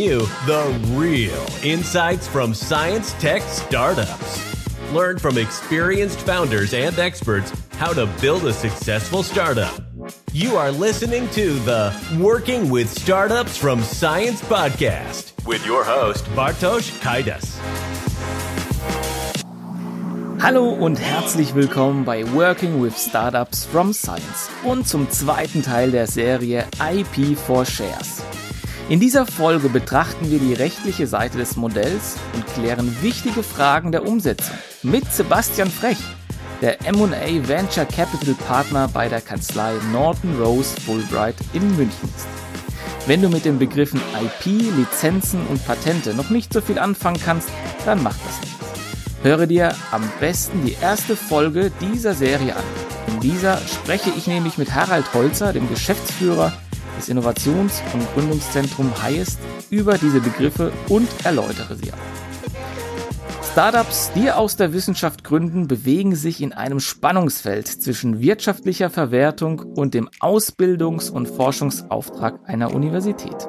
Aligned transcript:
you 0.00 0.20
the 0.46 0.80
real 0.92 1.46
insights 1.62 2.26
from 2.26 2.54
science 2.54 3.12
tech 3.14 3.42
startups. 3.42 4.40
Learn 4.92 5.18
from 5.18 5.36
experienced 5.36 6.20
founders 6.20 6.72
and 6.72 6.98
experts 6.98 7.52
how 7.72 7.92
to 7.92 8.06
build 8.20 8.46
a 8.46 8.52
successful 8.52 9.22
startup. 9.22 9.78
You 10.32 10.56
are 10.56 10.70
listening 10.72 11.28
to 11.30 11.52
the 11.60 11.92
Working 12.18 12.70
with 12.70 12.88
Startups 12.88 13.56
from 13.56 13.82
Science 13.82 14.40
podcast 14.42 15.32
with 15.46 15.64
your 15.66 15.84
host, 15.84 16.24
Bartosz 16.34 16.90
Kaidas. 17.00 17.58
Hallo 20.40 20.70
und 20.70 20.98
herzlich 20.98 21.54
willkommen 21.54 22.06
bei 22.06 22.24
Working 22.32 22.82
with 22.82 22.96
Startups 22.96 23.66
from 23.66 23.92
Science 23.92 24.48
und 24.64 24.88
zum 24.88 25.10
zweiten 25.10 25.62
Teil 25.62 25.90
der 25.90 26.06
Serie 26.06 26.64
IP 26.80 27.36
for 27.36 27.66
Shares. 27.66 28.22
In 28.90 28.98
dieser 28.98 29.24
Folge 29.24 29.68
betrachten 29.68 30.32
wir 30.32 30.40
die 30.40 30.52
rechtliche 30.52 31.06
Seite 31.06 31.38
des 31.38 31.54
Modells 31.54 32.16
und 32.34 32.44
klären 32.48 33.00
wichtige 33.02 33.44
Fragen 33.44 33.92
der 33.92 34.04
Umsetzung 34.04 34.56
mit 34.82 35.12
Sebastian 35.12 35.70
Frech, 35.70 36.00
der 36.60 36.84
M&A 36.84 37.46
Venture 37.46 37.84
Capital 37.84 38.34
Partner 38.48 38.88
bei 38.92 39.08
der 39.08 39.20
Kanzlei 39.20 39.74
Norton 39.92 40.42
Rose 40.42 40.74
Fulbright 40.80 41.36
in 41.52 41.76
München 41.76 42.08
ist. 42.16 42.26
Wenn 43.06 43.22
du 43.22 43.28
mit 43.28 43.44
den 43.44 43.60
Begriffen 43.60 44.00
IP, 44.20 44.46
Lizenzen 44.76 45.46
und 45.46 45.64
Patente 45.64 46.12
noch 46.12 46.30
nicht 46.30 46.52
so 46.52 46.60
viel 46.60 46.80
anfangen 46.80 47.20
kannst, 47.24 47.48
dann 47.86 48.02
mach 48.02 48.16
das 48.26 48.40
nicht. 48.40 48.56
Höre 49.22 49.46
dir 49.46 49.72
am 49.92 50.02
besten 50.18 50.66
die 50.66 50.76
erste 50.82 51.14
Folge 51.14 51.70
dieser 51.80 52.14
Serie 52.14 52.56
an. 52.56 52.64
In 53.06 53.20
dieser 53.20 53.58
spreche 53.58 54.10
ich 54.18 54.26
nämlich 54.26 54.58
mit 54.58 54.74
Harald 54.74 55.14
Holzer, 55.14 55.52
dem 55.52 55.68
Geschäftsführer 55.68 56.52
des 57.00 57.08
Innovations- 57.08 57.82
und 57.94 58.14
Gründungszentrum 58.14 58.92
Highest, 59.02 59.38
über 59.70 59.96
diese 59.96 60.20
Begriffe 60.20 60.70
und 60.88 61.08
erläutere 61.24 61.74
sie 61.74 61.92
auch. 61.92 61.98
Startups, 63.52 64.12
die 64.14 64.30
aus 64.30 64.56
der 64.56 64.72
Wissenschaft 64.72 65.24
gründen, 65.24 65.66
bewegen 65.66 66.14
sich 66.14 66.40
in 66.40 66.52
einem 66.52 66.78
Spannungsfeld 66.78 67.66
zwischen 67.66 68.20
wirtschaftlicher 68.20 68.90
Verwertung 68.90 69.60
und 69.60 69.94
dem 69.94 70.08
Ausbildungs- 70.20 71.10
und 71.10 71.26
Forschungsauftrag 71.26 72.38
einer 72.44 72.72
Universität. 72.72 73.48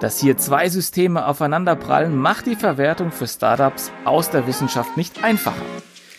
Dass 0.00 0.20
hier 0.20 0.36
zwei 0.36 0.68
Systeme 0.68 1.26
aufeinanderprallen, 1.26 2.14
macht 2.14 2.46
die 2.46 2.56
Verwertung 2.56 3.10
für 3.10 3.26
Startups 3.26 3.90
aus 4.04 4.30
der 4.30 4.46
Wissenschaft 4.46 4.96
nicht 4.96 5.24
einfacher. 5.24 5.64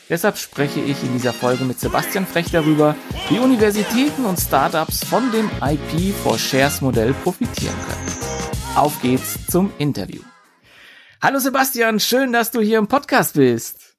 Deshalb 0.09 0.37
spreche 0.37 0.79
ich 0.79 1.03
in 1.03 1.11
dieser 1.11 1.33
Folge 1.33 1.65
mit 1.65 1.81
Sebastian 1.81 2.25
Frech 2.25 2.49
darüber, 2.49 2.95
wie 3.27 3.39
Universitäten 3.39 4.23
und 4.23 4.39
Startups 4.39 5.03
von 5.03 5.29
dem 5.33 5.49
IP 5.61 6.15
for 6.15 6.39
Shares 6.39 6.79
Modell 6.79 7.13
profitieren 7.13 7.75
können. 7.85 8.77
Auf 8.77 9.01
geht's 9.01 9.37
zum 9.47 9.73
Interview. 9.77 10.21
Hallo 11.21 11.39
Sebastian, 11.39 11.99
schön, 11.99 12.31
dass 12.31 12.51
du 12.51 12.61
hier 12.61 12.77
im 12.77 12.87
Podcast 12.87 13.35
bist. 13.35 13.97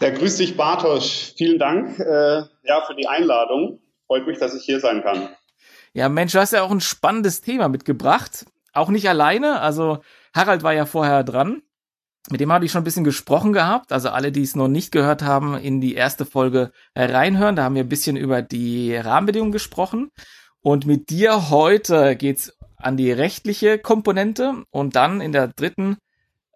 Ja, 0.00 0.08
grüß 0.08 0.38
dich 0.38 0.56
Bartosch. 0.56 1.34
Vielen 1.36 1.58
Dank 1.58 1.98
äh, 1.98 2.44
ja, 2.62 2.80
für 2.86 2.94
die 2.94 3.06
Einladung. 3.06 3.80
Freut 4.06 4.26
mich, 4.26 4.38
dass 4.38 4.54
ich 4.54 4.62
hier 4.64 4.80
sein 4.80 5.02
kann. 5.02 5.28
Ja, 5.92 6.08
Mensch, 6.08 6.32
du 6.32 6.38
hast 6.38 6.54
ja 6.54 6.62
auch 6.62 6.70
ein 6.70 6.80
spannendes 6.80 7.42
Thema 7.42 7.68
mitgebracht. 7.68 8.46
Auch 8.72 8.88
nicht 8.88 9.08
alleine. 9.10 9.60
Also 9.60 9.98
Harald 10.34 10.62
war 10.62 10.72
ja 10.72 10.86
vorher 10.86 11.22
dran. 11.22 11.62
Mit 12.30 12.40
dem 12.40 12.52
habe 12.52 12.64
ich 12.64 12.72
schon 12.72 12.80
ein 12.80 12.84
bisschen 12.84 13.04
gesprochen 13.04 13.52
gehabt. 13.52 13.92
Also 13.92 14.08
alle, 14.08 14.32
die 14.32 14.42
es 14.42 14.56
noch 14.56 14.68
nicht 14.68 14.90
gehört 14.90 15.22
haben, 15.22 15.56
in 15.56 15.80
die 15.80 15.94
erste 15.94 16.24
Folge 16.26 16.72
reinhören. 16.94 17.56
Da 17.56 17.64
haben 17.64 17.76
wir 17.76 17.84
ein 17.84 17.88
bisschen 17.88 18.16
über 18.16 18.42
die 18.42 18.96
Rahmenbedingungen 18.96 19.52
gesprochen. 19.52 20.10
Und 20.60 20.86
mit 20.86 21.10
dir 21.10 21.50
heute 21.50 22.16
geht's 22.16 22.52
an 22.76 22.96
die 22.96 23.12
rechtliche 23.12 23.78
Komponente. 23.78 24.64
Und 24.70 24.96
dann 24.96 25.20
in 25.20 25.32
der 25.32 25.48
dritten 25.48 25.98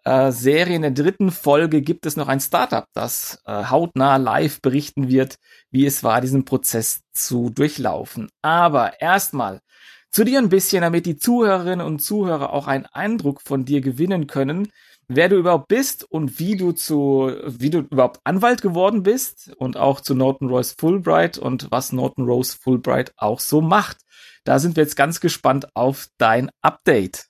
äh, 0.03 0.31
Serie, 0.31 0.75
in 0.75 0.81
der 0.81 0.91
dritten 0.91 1.31
Folge 1.31 1.81
gibt 1.81 2.05
es 2.05 2.17
noch 2.17 2.27
ein 2.27 2.39
Startup, 2.39 2.85
das 2.93 3.41
äh, 3.45 3.65
hautnah 3.65 4.17
live 4.17 4.61
berichten 4.61 5.09
wird, 5.09 5.37
wie 5.69 5.85
es 5.85 6.03
war, 6.03 6.21
diesen 6.21 6.43
Prozess 6.45 7.03
zu 7.13 7.49
durchlaufen. 7.49 8.29
Aber 8.41 8.99
erstmal 8.99 9.61
zu 10.09 10.23
dir 10.23 10.39
ein 10.39 10.49
bisschen, 10.49 10.81
damit 10.81 11.05
die 11.05 11.17
Zuhörerinnen 11.17 11.85
und 11.85 11.99
Zuhörer 11.99 12.51
auch 12.51 12.67
einen 12.67 12.85
Eindruck 12.87 13.41
von 13.41 13.63
dir 13.63 13.81
gewinnen 13.81 14.27
können, 14.27 14.71
wer 15.15 15.29
du 15.29 15.37
überhaupt 15.37 15.67
bist 15.67 16.09
und 16.09 16.39
wie 16.39 16.55
du 16.55 16.71
zu, 16.71 17.31
wie 17.45 17.69
du 17.69 17.79
überhaupt 17.79 18.19
Anwalt 18.23 18.61
geworden 18.61 19.03
bist 19.03 19.51
und 19.57 19.77
auch 19.77 20.01
zu 20.01 20.15
Norton 20.15 20.49
Rose 20.49 20.75
Fulbright 20.77 21.37
und 21.37 21.69
was 21.71 21.91
Norton 21.91 22.25
Rose 22.25 22.57
Fulbright 22.57 23.13
auch 23.17 23.39
so 23.39 23.61
macht. 23.61 23.97
Da 24.43 24.59
sind 24.59 24.75
wir 24.75 24.83
jetzt 24.83 24.95
ganz 24.95 25.19
gespannt 25.19 25.67
auf 25.75 26.07
dein 26.17 26.49
Update. 26.61 27.25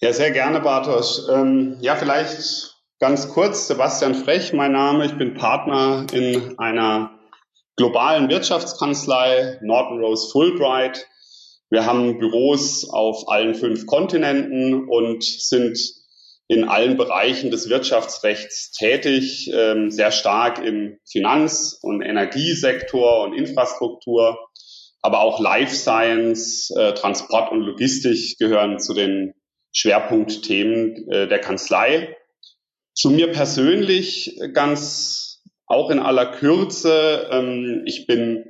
Ja, 0.00 0.12
sehr 0.12 0.30
gerne, 0.32 0.60
Bartosz. 0.60 1.28
Ähm, 1.32 1.78
ja, 1.80 1.96
vielleicht 1.96 2.76
ganz 2.98 3.28
kurz, 3.28 3.68
Sebastian 3.68 4.14
Frech, 4.14 4.52
mein 4.52 4.72
Name. 4.72 5.06
Ich 5.06 5.16
bin 5.16 5.34
Partner 5.34 6.06
in 6.12 6.58
einer 6.58 7.18
globalen 7.76 8.28
Wirtschaftskanzlei 8.28 9.58
Norton 9.62 10.00
Rose 10.00 10.30
Fulbright. 10.30 11.06
Wir 11.70 11.86
haben 11.86 12.18
Büros 12.18 12.88
auf 12.90 13.28
allen 13.28 13.54
fünf 13.54 13.86
Kontinenten 13.86 14.88
und 14.88 15.24
sind 15.24 15.78
in 16.52 16.64
allen 16.64 16.98
Bereichen 16.98 17.50
des 17.50 17.70
Wirtschaftsrechts 17.70 18.72
tätig, 18.72 19.50
ähm, 19.54 19.90
sehr 19.90 20.12
stark 20.12 20.62
im 20.62 20.98
Finanz- 21.10 21.78
und 21.80 22.02
Energiesektor 22.02 23.22
und 23.22 23.32
Infrastruktur, 23.32 24.38
aber 25.00 25.20
auch 25.20 25.40
Life 25.40 25.74
Science, 25.74 26.70
äh, 26.76 26.92
Transport 26.92 27.52
und 27.52 27.62
Logistik 27.62 28.36
gehören 28.38 28.78
zu 28.78 28.92
den 28.92 29.32
Schwerpunktthemen 29.72 31.10
äh, 31.10 31.26
der 31.26 31.38
Kanzlei. 31.38 32.14
Zu 32.92 33.08
mir 33.08 33.32
persönlich 33.32 34.38
ganz 34.52 35.42
auch 35.66 35.88
in 35.88 36.00
aller 36.00 36.26
Kürze. 36.26 37.30
Ähm, 37.32 37.84
ich 37.86 38.06
bin 38.06 38.44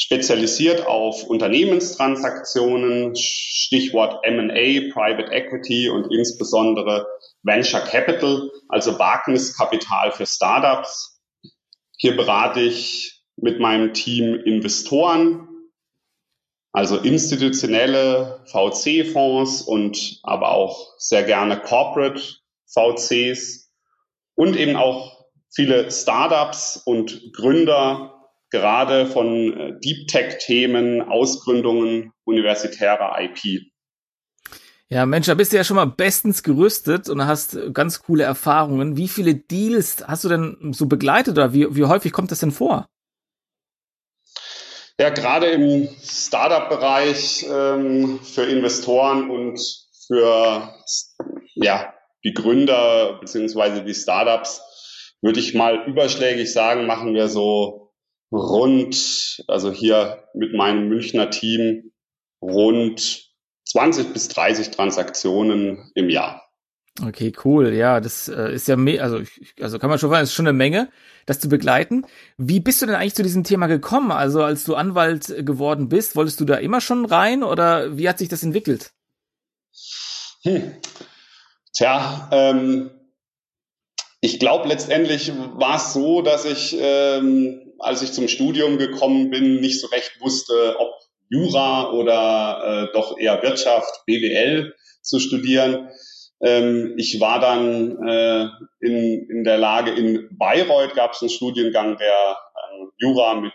spezialisiert 0.00 0.86
auf 0.86 1.24
Unternehmenstransaktionen, 1.24 3.16
Stichwort 3.16 4.20
M&A, 4.22 4.92
Private 4.92 5.32
Equity 5.32 5.88
und 5.88 6.12
insbesondere 6.12 7.04
Venture 7.48 7.80
Capital, 7.80 8.50
also 8.68 8.98
Wagniskapital 8.98 10.12
für 10.12 10.26
Startups. 10.26 11.20
Hier 11.96 12.16
berate 12.16 12.60
ich 12.60 13.24
mit 13.36 13.58
meinem 13.58 13.94
Team 13.94 14.34
Investoren, 14.34 15.48
also 16.72 16.98
institutionelle 16.98 18.44
VC-Fonds 18.46 19.62
und 19.62 20.20
aber 20.22 20.52
auch 20.52 20.94
sehr 20.98 21.24
gerne 21.24 21.58
Corporate 21.60 22.22
VCs 22.66 23.72
und 24.36 24.56
eben 24.56 24.76
auch 24.76 25.26
viele 25.52 25.90
Startups 25.90 26.76
und 26.84 27.32
Gründer 27.32 28.14
gerade 28.50 29.06
von 29.06 29.52
äh, 29.58 29.78
Deep 29.80 30.08
Tech-Themen, 30.08 31.02
Ausgründungen 31.02 32.12
universitärer 32.24 33.18
IP. 33.20 33.72
Ja, 34.90 35.04
Mensch, 35.04 35.26
da 35.26 35.34
bist 35.34 35.52
du 35.52 35.56
ja 35.58 35.64
schon 35.64 35.76
mal 35.76 35.84
bestens 35.84 36.42
gerüstet 36.42 37.10
und 37.10 37.26
hast 37.26 37.58
ganz 37.74 38.02
coole 38.02 38.24
Erfahrungen. 38.24 38.96
Wie 38.96 39.08
viele 39.08 39.34
Deals 39.34 40.02
hast 40.06 40.24
du 40.24 40.30
denn 40.30 40.72
so 40.72 40.86
begleitet 40.86 41.36
oder 41.36 41.52
wie, 41.52 41.76
wie 41.76 41.84
häufig 41.84 42.12
kommt 42.12 42.30
das 42.30 42.40
denn 42.40 42.52
vor? 42.52 42.88
Ja, 44.98 45.10
gerade 45.10 45.46
im 45.48 45.88
Startup-Bereich 46.02 47.46
ähm, 47.48 48.18
für 48.20 48.44
Investoren 48.44 49.30
und 49.30 49.60
für 50.06 50.74
ja, 51.54 51.94
die 52.24 52.32
Gründer 52.32 53.18
beziehungsweise 53.20 53.84
die 53.84 53.94
Startups 53.94 54.62
würde 55.20 55.38
ich 55.38 55.54
mal 55.54 55.84
überschlägig 55.86 56.52
sagen, 56.52 56.86
machen 56.86 57.12
wir 57.12 57.28
so 57.28 57.92
rund, 58.32 59.44
also 59.48 59.70
hier 59.70 60.24
mit 60.34 60.54
meinem 60.54 60.88
Münchner 60.88 61.30
Team, 61.30 61.92
rund 62.40 63.27
20 63.68 64.12
bis 64.12 64.28
30 64.28 64.70
Transaktionen 64.70 65.90
im 65.94 66.08
Jahr. 66.08 66.48
Okay, 67.06 67.32
cool. 67.44 67.74
Ja, 67.74 68.00
das 68.00 68.28
äh, 68.28 68.52
ist 68.52 68.66
ja, 68.66 68.76
me 68.76 69.00
also, 69.00 69.20
also 69.60 69.78
kann 69.78 69.88
man 69.88 69.98
schon 69.98 70.10
sagen, 70.10 70.24
ist 70.24 70.32
schon 70.32 70.48
eine 70.48 70.56
Menge, 70.56 70.88
das 71.26 71.38
zu 71.38 71.48
begleiten. 71.48 72.04
Wie 72.38 72.58
bist 72.58 72.82
du 72.82 72.86
denn 72.86 72.96
eigentlich 72.96 73.14
zu 73.14 73.22
diesem 73.22 73.44
Thema 73.44 73.66
gekommen? 73.66 74.10
Also, 74.10 74.42
als 74.42 74.64
du 74.64 74.74
Anwalt 74.74 75.26
geworden 75.46 75.88
bist, 75.88 76.16
wolltest 76.16 76.40
du 76.40 76.44
da 76.44 76.56
immer 76.56 76.80
schon 76.80 77.04
rein 77.04 77.44
oder 77.44 77.96
wie 77.96 78.08
hat 78.08 78.18
sich 78.18 78.28
das 78.28 78.42
entwickelt? 78.42 78.90
Hm. 80.42 80.72
Tja, 81.72 82.28
ähm, 82.32 82.90
ich 84.20 84.40
glaube, 84.40 84.66
letztendlich 84.66 85.32
war 85.54 85.76
es 85.76 85.92
so, 85.92 86.22
dass 86.22 86.44
ich, 86.44 86.76
ähm, 86.80 87.72
als 87.78 88.02
ich 88.02 88.12
zum 88.12 88.26
Studium 88.26 88.78
gekommen 88.78 89.30
bin, 89.30 89.60
nicht 89.60 89.80
so 89.80 89.86
recht 89.88 90.20
wusste, 90.20 90.76
ob 90.78 90.90
Jura 91.30 91.92
oder 91.92 92.88
äh, 92.88 92.92
doch 92.92 93.18
eher 93.18 93.42
Wirtschaft, 93.42 94.02
BWL 94.06 94.74
zu 95.02 95.18
studieren. 95.18 95.88
Ähm, 96.42 96.94
ich 96.96 97.20
war 97.20 97.40
dann 97.40 97.98
äh, 98.06 98.48
in, 98.80 99.28
in 99.28 99.44
der 99.44 99.58
Lage, 99.58 99.90
in 99.90 100.28
Bayreuth 100.38 100.94
gab 100.94 101.12
es 101.12 101.20
einen 101.20 101.30
Studiengang, 101.30 101.96
der 101.96 102.08
äh, 102.08 102.84
Jura 102.98 103.34
mit 103.34 103.54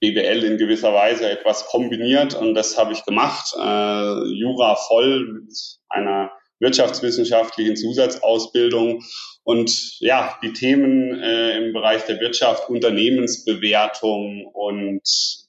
BWL 0.00 0.44
in 0.44 0.56
gewisser 0.58 0.94
Weise 0.94 1.28
etwas 1.28 1.66
kombiniert 1.66 2.34
und 2.34 2.54
das 2.54 2.78
habe 2.78 2.92
ich 2.92 3.04
gemacht. 3.04 3.54
Äh, 3.56 4.24
Jura 4.34 4.76
voll 4.76 5.42
mit 5.44 5.52
einer 5.88 6.30
wirtschaftswissenschaftlichen 6.60 7.76
Zusatzausbildung. 7.76 9.02
Und 9.42 9.98
ja, 10.00 10.38
die 10.42 10.52
Themen 10.52 11.20
äh, 11.20 11.56
im 11.56 11.72
Bereich 11.72 12.04
der 12.04 12.20
Wirtschaft, 12.20 12.68
Unternehmensbewertung 12.68 14.46
und 14.52 15.02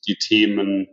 die 0.07 0.15
Themen 0.15 0.87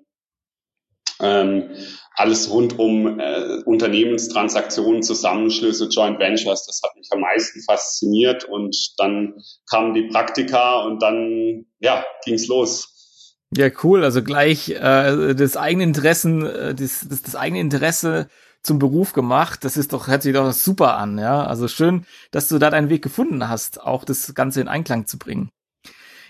ähm, 1.20 1.70
alles 2.14 2.50
rund 2.50 2.78
um 2.78 3.20
äh, 3.20 3.62
Unternehmenstransaktionen, 3.64 5.02
Zusammenschlüsse, 5.02 5.88
Joint 5.88 6.18
Ventures, 6.18 6.66
das 6.66 6.80
hat 6.82 6.96
mich 6.96 7.08
am 7.12 7.20
meisten 7.20 7.62
fasziniert. 7.62 8.44
Und 8.44 8.76
dann 8.98 9.34
kamen 9.70 9.94
die 9.94 10.08
Praktika 10.08 10.82
und 10.82 11.00
dann 11.00 11.66
ja, 11.78 12.04
ging's 12.24 12.48
los. 12.48 13.36
Ja, 13.56 13.68
cool. 13.82 14.04
Also 14.04 14.22
gleich 14.22 14.70
äh, 14.70 15.34
das 15.34 15.56
eigene 15.56 15.84
Interessen, 15.84 16.44
äh, 16.44 16.74
das, 16.74 17.06
das, 17.08 17.22
das 17.22 17.36
eigene 17.36 17.60
Interesse 17.60 18.28
zum 18.62 18.78
Beruf 18.78 19.12
gemacht. 19.12 19.64
Das 19.64 19.76
ist 19.76 19.92
doch, 19.92 20.08
hört 20.08 20.22
sich 20.22 20.34
doch 20.34 20.52
super 20.52 20.96
an, 20.96 21.18
ja. 21.18 21.44
Also 21.44 21.68
schön, 21.68 22.04
dass 22.32 22.48
du 22.48 22.58
da 22.58 22.70
deinen 22.70 22.90
Weg 22.90 23.02
gefunden 23.02 23.48
hast, 23.48 23.80
auch 23.80 24.04
das 24.04 24.34
Ganze 24.34 24.60
in 24.60 24.68
Einklang 24.68 25.06
zu 25.06 25.18
bringen. 25.18 25.50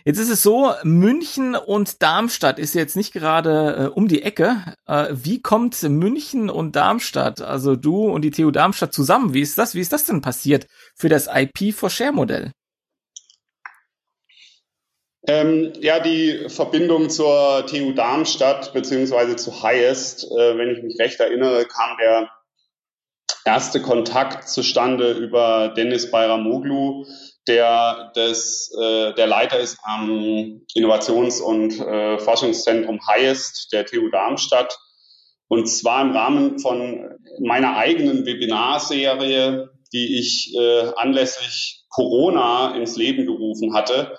Jetzt 0.04 0.18
ist 0.18 0.30
es 0.30 0.42
so, 0.42 0.72
München 0.84 1.54
und 1.54 2.02
Darmstadt 2.02 2.58
ist 2.58 2.74
jetzt 2.74 2.96
nicht 2.96 3.12
gerade 3.12 3.76
äh, 3.76 3.86
um 3.88 4.08
die 4.08 4.22
Ecke. 4.22 4.74
Äh, 4.86 5.08
wie 5.10 5.42
kommt 5.42 5.82
München 5.82 6.50
und 6.50 6.76
Darmstadt, 6.76 7.40
also 7.40 7.76
du 7.76 8.06
und 8.06 8.22
die 8.22 8.30
TU 8.30 8.50
Darmstadt 8.50 8.92
zusammen? 8.92 9.34
Wie 9.34 9.40
ist 9.40 9.58
das? 9.58 9.74
Wie 9.74 9.80
ist 9.80 9.92
das 9.92 10.04
denn 10.04 10.20
passiert 10.20 10.66
für 10.94 11.08
das 11.08 11.28
IP 11.32 11.74
for 11.74 11.90
Share 11.90 12.12
Modell? 12.12 12.52
Ähm, 15.26 15.72
ja, 15.80 16.00
die 16.00 16.48
Verbindung 16.48 17.10
zur 17.10 17.66
TU 17.66 17.92
Darmstadt 17.92 18.72
beziehungsweise 18.72 19.36
zu 19.36 19.62
Highest, 19.62 20.24
äh, 20.24 20.56
wenn 20.56 20.70
ich 20.70 20.82
mich 20.82 20.98
recht 20.98 21.20
erinnere, 21.20 21.66
kam 21.66 21.98
der 21.98 22.30
erste 23.44 23.82
Kontakt 23.82 24.48
zustande 24.48 25.12
über 25.12 25.68
Dennis 25.76 26.10
Bayramoglu, 26.10 27.04
der 27.48 28.12
das, 28.14 28.70
äh, 28.78 29.14
der 29.14 29.26
Leiter 29.26 29.58
ist 29.58 29.78
am 29.82 30.60
Innovations- 30.74 31.40
und 31.40 31.80
äh, 31.80 32.18
Forschungszentrum 32.18 33.00
Highest 33.06 33.72
der 33.72 33.86
TU 33.86 34.08
Darmstadt. 34.10 34.78
Und 35.48 35.66
zwar 35.66 36.02
im 36.02 36.12
Rahmen 36.12 36.58
von 36.58 37.08
meiner 37.40 37.76
eigenen 37.76 38.26
Webinarserie, 38.26 39.70
die 39.92 40.18
ich 40.18 40.54
äh, 40.54 40.92
anlässlich 40.96 41.84
Corona 41.88 42.76
ins 42.76 42.96
Leben 42.96 43.26
gerufen 43.26 43.74
hatte. 43.74 44.18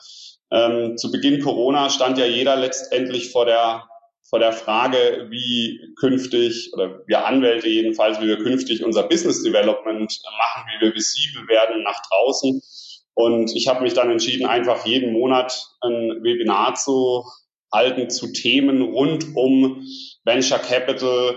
Ähm, 0.51 0.97
zu 0.97 1.11
Beginn 1.11 1.41
Corona 1.41 1.91
stand 1.91 2.17
ja 2.17 2.25
jeder 2.25 2.55
letztendlich 2.55 3.31
vor 3.31 3.45
der 3.45 3.85
vor 4.29 4.39
der 4.39 4.53
Frage, 4.53 5.27
wie 5.31 5.93
künftig, 5.99 6.71
oder 6.73 7.01
wir 7.07 7.25
Anwälte 7.25 7.67
jedenfalls, 7.67 8.21
wie 8.21 8.27
wir 8.27 8.37
künftig 8.37 8.83
unser 8.83 9.03
Business 9.03 9.41
Development 9.41 10.21
machen, 10.37 10.69
wie 10.69 10.85
wir 10.85 10.93
visibel 10.93 11.47
werden 11.47 11.81
nach 11.83 11.99
draußen. 12.07 12.61
Und 13.19 13.53
ich 13.53 13.67
habe 13.67 13.83
mich 13.83 13.95
dann 13.95 14.09
entschieden, 14.09 14.45
einfach 14.45 14.85
jeden 14.85 15.11
Monat 15.11 15.67
ein 15.81 16.23
Webinar 16.23 16.75
zu 16.75 17.25
halten 17.69 18.09
zu 18.09 18.31
Themen 18.31 18.81
rund 18.81 19.35
um 19.35 19.85
Venture 20.23 20.59
Capital, 20.59 21.35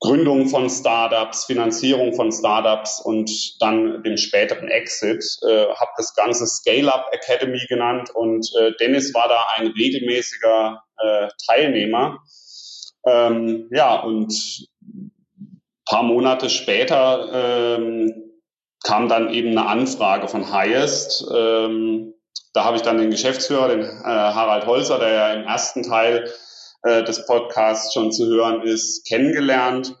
Gründung 0.00 0.48
von 0.48 0.68
Startups, 0.68 1.46
Finanzierung 1.46 2.12
von 2.12 2.30
Startups 2.30 3.00
und 3.02 3.30
dann 3.62 4.02
dem 4.02 4.18
späteren 4.18 4.68
Exit. 4.68 5.24
Äh, 5.48 5.64
habe 5.68 5.92
das 5.96 6.14
Ganze 6.14 6.46
Scale-Up 6.46 7.06
Academy 7.12 7.64
genannt 7.70 8.10
und 8.14 8.46
äh, 8.60 8.72
Dennis 8.78 9.14
war 9.14 9.28
da 9.28 9.46
ein 9.56 9.68
regelmäßiger 9.68 10.82
äh, 10.98 11.28
Teilnehmer. 11.46 12.18
Ähm, 13.06 13.70
ja, 13.72 13.98
und 13.98 14.68
paar 15.86 16.02
Monate 16.02 16.50
später 16.50 17.78
ähm, 17.78 18.31
kam 18.82 19.08
dann 19.08 19.32
eben 19.32 19.50
eine 19.50 19.66
Anfrage 19.66 20.28
von 20.28 20.52
Highest. 20.52 21.24
Ähm, 21.34 22.14
da 22.52 22.64
habe 22.64 22.76
ich 22.76 22.82
dann 22.82 22.98
den 22.98 23.10
Geschäftsführer, 23.10 23.68
den 23.68 23.82
äh, 23.82 24.04
Harald 24.04 24.66
Holzer, 24.66 24.98
der 24.98 25.12
ja 25.12 25.32
im 25.32 25.46
ersten 25.46 25.82
Teil 25.82 26.30
äh, 26.82 27.02
des 27.04 27.26
Podcasts 27.26 27.94
schon 27.94 28.12
zu 28.12 28.26
hören 28.26 28.62
ist, 28.62 29.06
kennengelernt. 29.06 29.96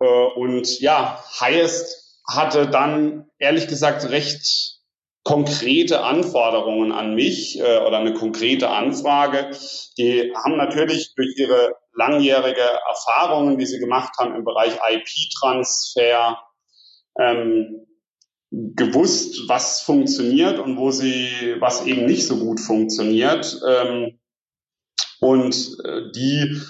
Äh, 0.00 0.06
und 0.06 0.80
ja, 0.80 1.22
Highest 1.40 2.20
hatte 2.28 2.68
dann 2.68 3.28
ehrlich 3.38 3.66
gesagt 3.66 4.08
recht 4.10 4.78
konkrete 5.24 6.02
Anforderungen 6.02 6.92
an 6.92 7.14
mich 7.14 7.58
äh, 7.58 7.78
oder 7.78 7.98
eine 7.98 8.14
konkrete 8.14 8.70
Anfrage. 8.70 9.50
Die 9.98 10.32
haben 10.34 10.56
natürlich 10.56 11.14
durch 11.14 11.36
ihre 11.36 11.74
langjährige 11.92 12.78
Erfahrungen, 12.88 13.58
die 13.58 13.66
sie 13.66 13.78
gemacht 13.78 14.12
haben 14.18 14.34
im 14.34 14.44
Bereich 14.44 14.78
IP-Transfer, 14.90 16.38
ähm, 17.18 17.86
gewusst, 18.50 19.48
was 19.48 19.80
funktioniert 19.80 20.58
und 20.58 20.76
wo 20.76 20.90
sie, 20.90 21.56
was 21.60 21.86
eben 21.86 22.06
nicht 22.06 22.26
so 22.26 22.38
gut 22.38 22.60
funktioniert. 22.60 23.60
Ähm, 23.66 24.18
und 25.20 25.54
äh, 25.84 26.10
die 26.14 26.60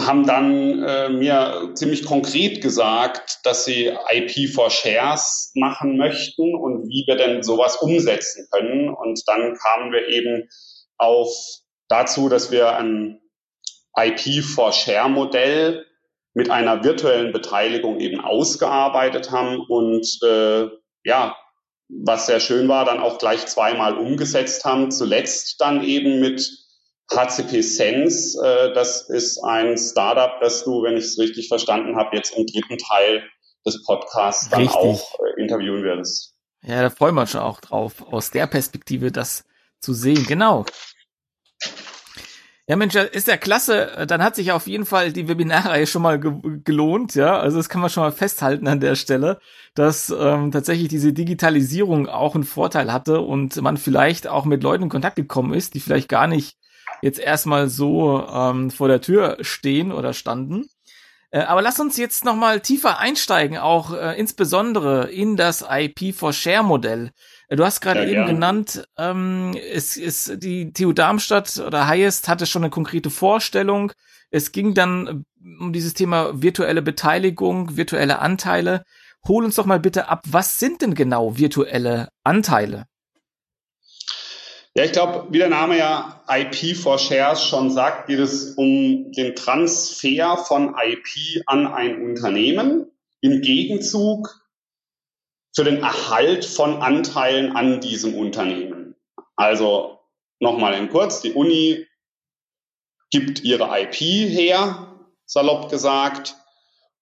haben 0.00 0.26
dann 0.26 0.82
äh, 0.82 1.08
mir 1.10 1.72
ziemlich 1.74 2.06
konkret 2.06 2.62
gesagt, 2.62 3.40
dass 3.44 3.66
sie 3.66 3.92
IP 4.10 4.48
for 4.48 4.70
Shares 4.70 5.52
machen 5.54 5.98
möchten 5.98 6.54
und 6.54 6.88
wie 6.88 7.04
wir 7.06 7.16
denn 7.16 7.42
sowas 7.42 7.76
umsetzen 7.76 8.48
können. 8.50 8.88
Und 8.88 9.22
dann 9.26 9.54
kamen 9.54 9.92
wir 9.92 10.08
eben 10.08 10.48
auf 10.96 11.28
dazu, 11.88 12.30
dass 12.30 12.50
wir 12.50 12.76
ein 12.76 13.20
IP 13.98 14.42
for 14.42 14.72
Share 14.72 15.10
Modell 15.10 15.84
mit 16.32 16.50
einer 16.50 16.82
virtuellen 16.82 17.32
Beteiligung 17.32 18.00
eben 18.00 18.20
ausgearbeitet 18.20 19.30
haben 19.30 19.60
und 19.68 20.06
äh, 20.22 20.68
ja, 21.06 21.36
was 21.88 22.26
sehr 22.26 22.40
schön 22.40 22.68
war, 22.68 22.84
dann 22.84 22.98
auch 22.98 23.18
gleich 23.18 23.46
zweimal 23.46 23.96
umgesetzt 23.96 24.64
haben. 24.64 24.90
Zuletzt 24.90 25.60
dann 25.60 25.84
eben 25.84 26.18
mit 26.18 26.50
HCP 27.10 27.62
Sense. 27.62 28.36
Äh, 28.44 28.74
das 28.74 29.08
ist 29.08 29.38
ein 29.44 29.78
Startup, 29.78 30.40
das 30.40 30.64
du, 30.64 30.82
wenn 30.82 30.96
ich 30.96 31.04
es 31.04 31.18
richtig 31.18 31.48
verstanden 31.48 31.96
habe, 31.96 32.16
jetzt 32.16 32.36
im 32.36 32.44
dritten 32.44 32.76
Teil 32.78 33.22
des 33.64 33.84
Podcasts 33.84 34.50
dann 34.50 34.62
richtig. 34.62 34.76
auch 34.76 35.18
äh, 35.20 35.40
interviewen 35.40 35.84
wirst. 35.84 36.34
Ja, 36.62 36.82
da 36.82 36.90
freuen 36.90 37.14
wir 37.14 37.20
uns 37.20 37.30
schon 37.30 37.40
auch 37.40 37.60
drauf, 37.60 38.02
aus 38.10 38.32
der 38.32 38.48
Perspektive 38.48 39.12
das 39.12 39.44
zu 39.80 39.94
sehen. 39.94 40.26
Genau. 40.26 40.66
Ja, 42.68 42.74
Mensch, 42.74 42.96
ist 42.96 43.28
ja 43.28 43.36
klasse. 43.36 44.06
Dann 44.08 44.24
hat 44.24 44.34
sich 44.34 44.50
auf 44.50 44.66
jeden 44.66 44.86
Fall 44.86 45.12
die 45.12 45.28
Webinarreihe 45.28 45.86
schon 45.86 46.02
mal 46.02 46.18
ge 46.18 46.32
gelohnt, 46.64 47.14
ja. 47.14 47.38
Also 47.38 47.58
das 47.58 47.68
kann 47.68 47.80
man 47.80 47.90
schon 47.90 48.02
mal 48.02 48.10
festhalten 48.10 48.66
an 48.66 48.80
der 48.80 48.96
Stelle, 48.96 49.38
dass 49.74 50.10
ähm, 50.10 50.50
tatsächlich 50.50 50.88
diese 50.88 51.12
Digitalisierung 51.12 52.08
auch 52.08 52.34
einen 52.34 52.42
Vorteil 52.42 52.92
hatte 52.92 53.20
und 53.20 53.54
man 53.62 53.76
vielleicht 53.76 54.26
auch 54.26 54.44
mit 54.46 54.64
Leuten 54.64 54.84
in 54.84 54.88
Kontakt 54.88 55.14
gekommen 55.14 55.54
ist, 55.54 55.74
die 55.74 55.80
vielleicht 55.80 56.08
gar 56.08 56.26
nicht 56.26 56.56
jetzt 57.02 57.20
erstmal 57.20 57.68
so 57.68 58.26
ähm, 58.26 58.72
vor 58.72 58.88
der 58.88 59.00
Tür 59.00 59.36
stehen 59.42 59.92
oder 59.92 60.12
standen. 60.12 60.66
Äh, 61.30 61.40
aber 61.42 61.62
lass 61.62 61.78
uns 61.78 61.96
jetzt 61.96 62.24
noch 62.24 62.34
mal 62.34 62.60
tiefer 62.60 62.98
einsteigen, 62.98 63.58
auch 63.58 63.92
äh, 63.92 64.18
insbesondere 64.18 65.08
in 65.10 65.36
das 65.36 65.64
IP 65.68 66.14
for 66.16 66.32
Share 66.32 66.64
Modell. 66.64 67.12
Du 67.48 67.64
hast 67.64 67.80
gerade 67.80 68.00
ja, 68.00 68.06
eben 68.06 68.26
gern. 68.26 68.26
genannt, 68.26 68.88
ähm, 68.98 69.56
es 69.72 69.96
ist 69.96 70.42
die 70.42 70.72
TU 70.72 70.92
Darmstadt 70.92 71.58
oder 71.64 71.86
Highest 71.86 72.28
hatte 72.28 72.44
schon 72.46 72.64
eine 72.64 72.70
konkrete 72.70 73.10
Vorstellung. 73.10 73.92
Es 74.30 74.50
ging 74.50 74.74
dann 74.74 75.24
um 75.60 75.72
dieses 75.72 75.94
Thema 75.94 76.42
virtuelle 76.42 76.82
Beteiligung, 76.82 77.76
virtuelle 77.76 78.18
Anteile. 78.18 78.82
Hol 79.28 79.44
uns 79.44 79.54
doch 79.54 79.66
mal 79.66 79.78
bitte 79.78 80.08
ab, 80.08 80.24
was 80.26 80.58
sind 80.58 80.82
denn 80.82 80.94
genau 80.94 81.38
virtuelle 81.38 82.08
Anteile? 82.24 82.86
Ja, 84.74 84.84
ich 84.84 84.92
glaube, 84.92 85.28
wie 85.30 85.38
der 85.38 85.48
Name 85.48 85.78
ja 85.78 86.22
IP 86.28 86.76
for 86.76 86.98
Shares 86.98 87.42
schon 87.42 87.70
sagt, 87.70 88.08
geht 88.08 88.18
es 88.18 88.54
um 88.56 89.10
den 89.12 89.34
Transfer 89.34 90.36
von 90.36 90.74
IP 90.78 91.42
an 91.46 91.66
ein 91.66 92.02
Unternehmen 92.02 92.90
im 93.20 93.40
Gegenzug 93.40 94.45
für 95.56 95.64
den 95.64 95.82
Erhalt 95.82 96.44
von 96.44 96.82
Anteilen 96.82 97.56
an 97.56 97.80
diesem 97.80 98.14
Unternehmen. 98.14 98.94
Also 99.36 99.98
nochmal 100.38 100.74
in 100.74 100.90
kurz, 100.90 101.22
die 101.22 101.32
Uni 101.32 101.86
gibt 103.10 103.42
ihre 103.42 103.70
IP 103.80 103.94
her, 103.94 105.08
salopp 105.24 105.70
gesagt, 105.70 106.36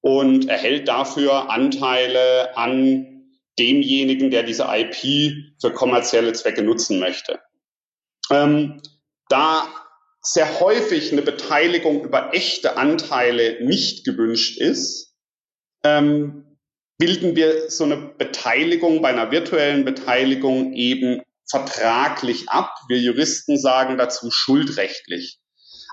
und 0.03 0.49
erhält 0.49 0.87
dafür 0.87 1.51
Anteile 1.51 2.57
an 2.57 3.27
demjenigen, 3.59 4.31
der 4.31 4.45
diese 4.45 4.67
IP 4.69 5.35
für 5.61 5.73
kommerzielle 5.73 6.33
Zwecke 6.33 6.63
nutzen 6.63 7.01
möchte. 7.01 7.41
Ähm, 8.31 8.83
da 9.29 9.67
sehr 10.21 10.61
häufig 10.61 11.11
eine 11.11 11.23
Beteiligung 11.23 12.05
über 12.05 12.33
echte 12.35 12.77
Anteile 12.77 13.65
nicht 13.65 14.05
gewünscht 14.05 14.59
ist, 14.59 15.17
ähm, 15.83 16.44
bilden 16.99 17.37
wir 17.37 17.71
so 17.71 17.85
eine 17.85 17.97
Beteiligung 17.97 19.03
bei 19.03 19.09
einer 19.09 19.31
virtuellen 19.31 19.85
Beteiligung 19.85 20.73
eben 20.75 21.23
vertraglich 21.49 22.49
ab. 22.49 22.75
Wir 22.89 22.99
Juristen 22.99 23.59
sagen 23.59 23.99
dazu 23.99 24.31
schuldrechtlich. 24.31 25.39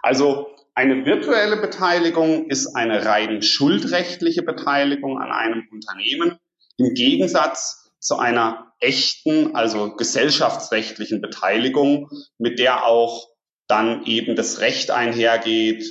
Also 0.04 0.48
eine 0.74 1.06
virtuelle 1.06 1.58
Beteiligung 1.58 2.50
ist 2.50 2.76
eine 2.76 3.06
rein 3.06 3.42
schuldrechtliche 3.42 4.44
Beteiligung 4.44 5.20
an 5.20 5.32
einem 5.32 5.68
Unternehmen 5.72 6.38
im 6.78 6.94
Gegensatz 6.94 7.92
zu 8.00 8.18
einer 8.18 8.74
echten, 8.80 9.56
also 9.56 9.96
gesellschaftsrechtlichen 9.96 11.22
Beteiligung, 11.22 12.10
mit 12.40 12.58
der 12.58 12.86
auch 12.86 13.28
dann 13.68 14.06
eben 14.06 14.36
das 14.36 14.60
Recht 14.60 14.92
einhergeht, 14.92 15.86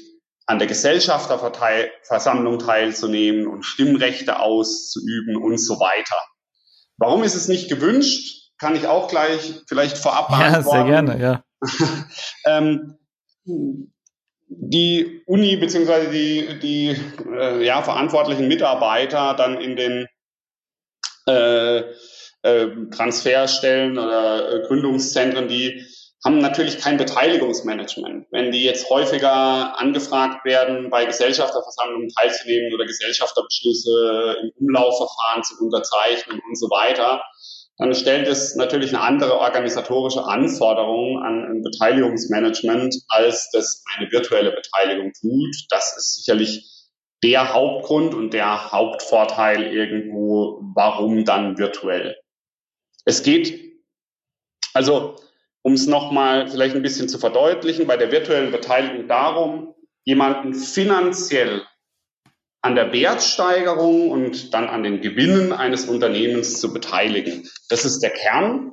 an 0.51 0.59
der 0.59 0.67
Gesellschafterversammlung 0.67 2.59
teilzunehmen 2.59 3.47
und 3.47 3.63
Stimmrechte 3.63 4.41
auszuüben 4.41 5.37
und 5.37 5.59
so 5.59 5.79
weiter. 5.79 6.17
Warum 6.97 7.23
ist 7.23 7.37
es 7.37 7.47
nicht 7.47 7.69
gewünscht? 7.69 8.51
Kann 8.59 8.75
ich 8.75 8.89
auch 8.89 9.07
gleich 9.07 9.63
vielleicht 9.69 9.97
vorab 9.97 10.27
beantworten. 10.29 10.67
Ja, 10.67 10.73
sehr 10.73 10.85
gerne, 10.85 11.23
ja. 11.23 11.45
ähm, 12.47 12.99
die 14.49 15.23
Uni 15.27 15.57
beziehungsweise 15.57 16.11
die, 16.11 16.59
die 16.59 16.97
äh, 17.33 17.65
ja, 17.65 17.81
verantwortlichen 17.83 18.49
Mitarbeiter 18.49 19.35
dann 19.35 19.61
in 19.61 19.77
den 19.77 20.09
äh, 21.29 21.85
äh, 22.43 22.67
Transferstellen 22.91 23.99
oder 23.99 24.53
äh, 24.53 24.67
Gründungszentren, 24.67 25.47
die 25.47 25.87
haben 26.25 26.39
natürlich 26.39 26.79
kein 26.79 26.99
Beteiligungsmanagement. 26.99 28.27
Wenn 28.31 28.53
die 28.53 28.63
jetzt 28.63 28.91
häufiger 28.91 29.79
angefragt 29.81 30.45
werden, 30.45 30.91
bei 30.91 31.07
Gesellschafterversammlungen 31.07 32.11
teilzunehmen 32.11 32.75
oder 32.75 32.85
Gesellschafterbeschlüsse 32.85 34.37
im 34.43 34.67
Umlaufverfahren 34.67 35.43
zu 35.43 35.65
unterzeichnen 35.65 36.41
und 36.47 36.59
so 36.59 36.67
weiter, 36.69 37.23
dann 37.79 37.95
stellt 37.95 38.29
es 38.29 38.57
natürlich 38.57 38.91
eine 38.91 39.01
andere 39.01 39.39
organisatorische 39.39 40.23
Anforderung 40.25 41.23
an 41.23 41.45
ein 41.47 41.63
Beteiligungsmanagement, 41.63 42.95
als 43.09 43.51
das 43.53 43.83
eine 43.97 44.11
virtuelle 44.13 44.53
Beteiligung 44.53 45.13
tut. 45.19 45.57
Das 45.71 45.97
ist 45.97 46.17
sicherlich 46.17 46.69
der 47.23 47.55
Hauptgrund 47.55 48.15
und 48.15 48.35
der 48.35 48.71
Hauptvorteil 48.71 49.63
irgendwo, 49.75 50.61
warum 50.75 51.25
dann 51.25 51.57
virtuell. 51.57 52.19
Es 53.07 53.23
geht, 53.23 53.73
also 54.75 55.17
um 55.63 55.75
es 55.75 55.87
nochmal 55.87 56.49
vielleicht 56.49 56.75
ein 56.75 56.83
bisschen 56.83 57.09
zu 57.09 57.19
verdeutlichen, 57.19 57.87
bei 57.87 57.97
der 57.97 58.13
virtuellen 58.13 58.53
Beteiligung 58.53 59.09
darum, 59.09 59.75
jemanden 60.05 60.55
finanziell 60.55 61.63
an 62.63 62.75
der 62.75 62.93
Wertsteigerung 62.93 64.11
und 64.11 64.53
dann 64.53 64.69
an 64.69 64.83
den 64.83 65.01
Gewinnen 65.01 65.53
eines 65.53 65.87
Unternehmens 65.87 66.61
zu 66.61 66.73
beteiligen. 66.73 67.49
Das 67.69 67.85
ist 67.85 68.01
der 68.01 68.11
Kern. 68.11 68.73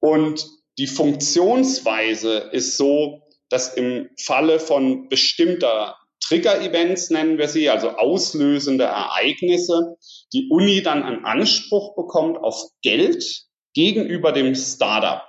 Und 0.00 0.46
die 0.78 0.86
Funktionsweise 0.86 2.50
ist 2.52 2.76
so, 2.76 3.22
dass 3.50 3.74
im 3.74 4.10
Falle 4.18 4.58
von 4.58 5.08
bestimmter 5.08 5.96
Trigger-Events 6.20 7.10
nennen 7.10 7.36
wir 7.36 7.48
sie, 7.48 7.68
also 7.68 7.90
auslösende 7.90 8.84
Ereignisse, 8.84 9.96
die 10.32 10.48
Uni 10.50 10.82
dann 10.82 11.02
einen 11.02 11.24
Anspruch 11.24 11.94
bekommt 11.96 12.38
auf 12.38 12.70
Geld 12.82 13.44
gegenüber 13.74 14.32
dem 14.32 14.54
Startup. 14.54 15.22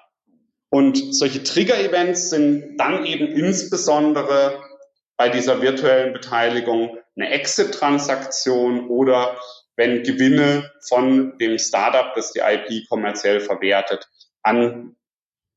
Und 0.75 1.15
solche 1.15 1.41
Trigger-Events 1.41 2.32
sind 2.32 2.75
dann 2.77 3.05
eben 3.05 3.27
insbesondere 3.27 4.62
bei 5.15 5.29
dieser 5.29 5.62
virtuellen 5.62 6.12
Beteiligung 6.12 6.98
eine 7.15 7.29
Exit-Transaktion 7.29 8.89
oder 8.89 9.39
wenn 9.77 10.03
Gewinne 10.03 10.74
von 10.86 11.38
dem 11.38 11.60
Startup, 11.60 12.13
das 12.13 12.34
die 12.34 12.39
IP 12.39 12.89
kommerziell 12.89 13.39
verwertet, 13.39 14.10
an 14.44 14.98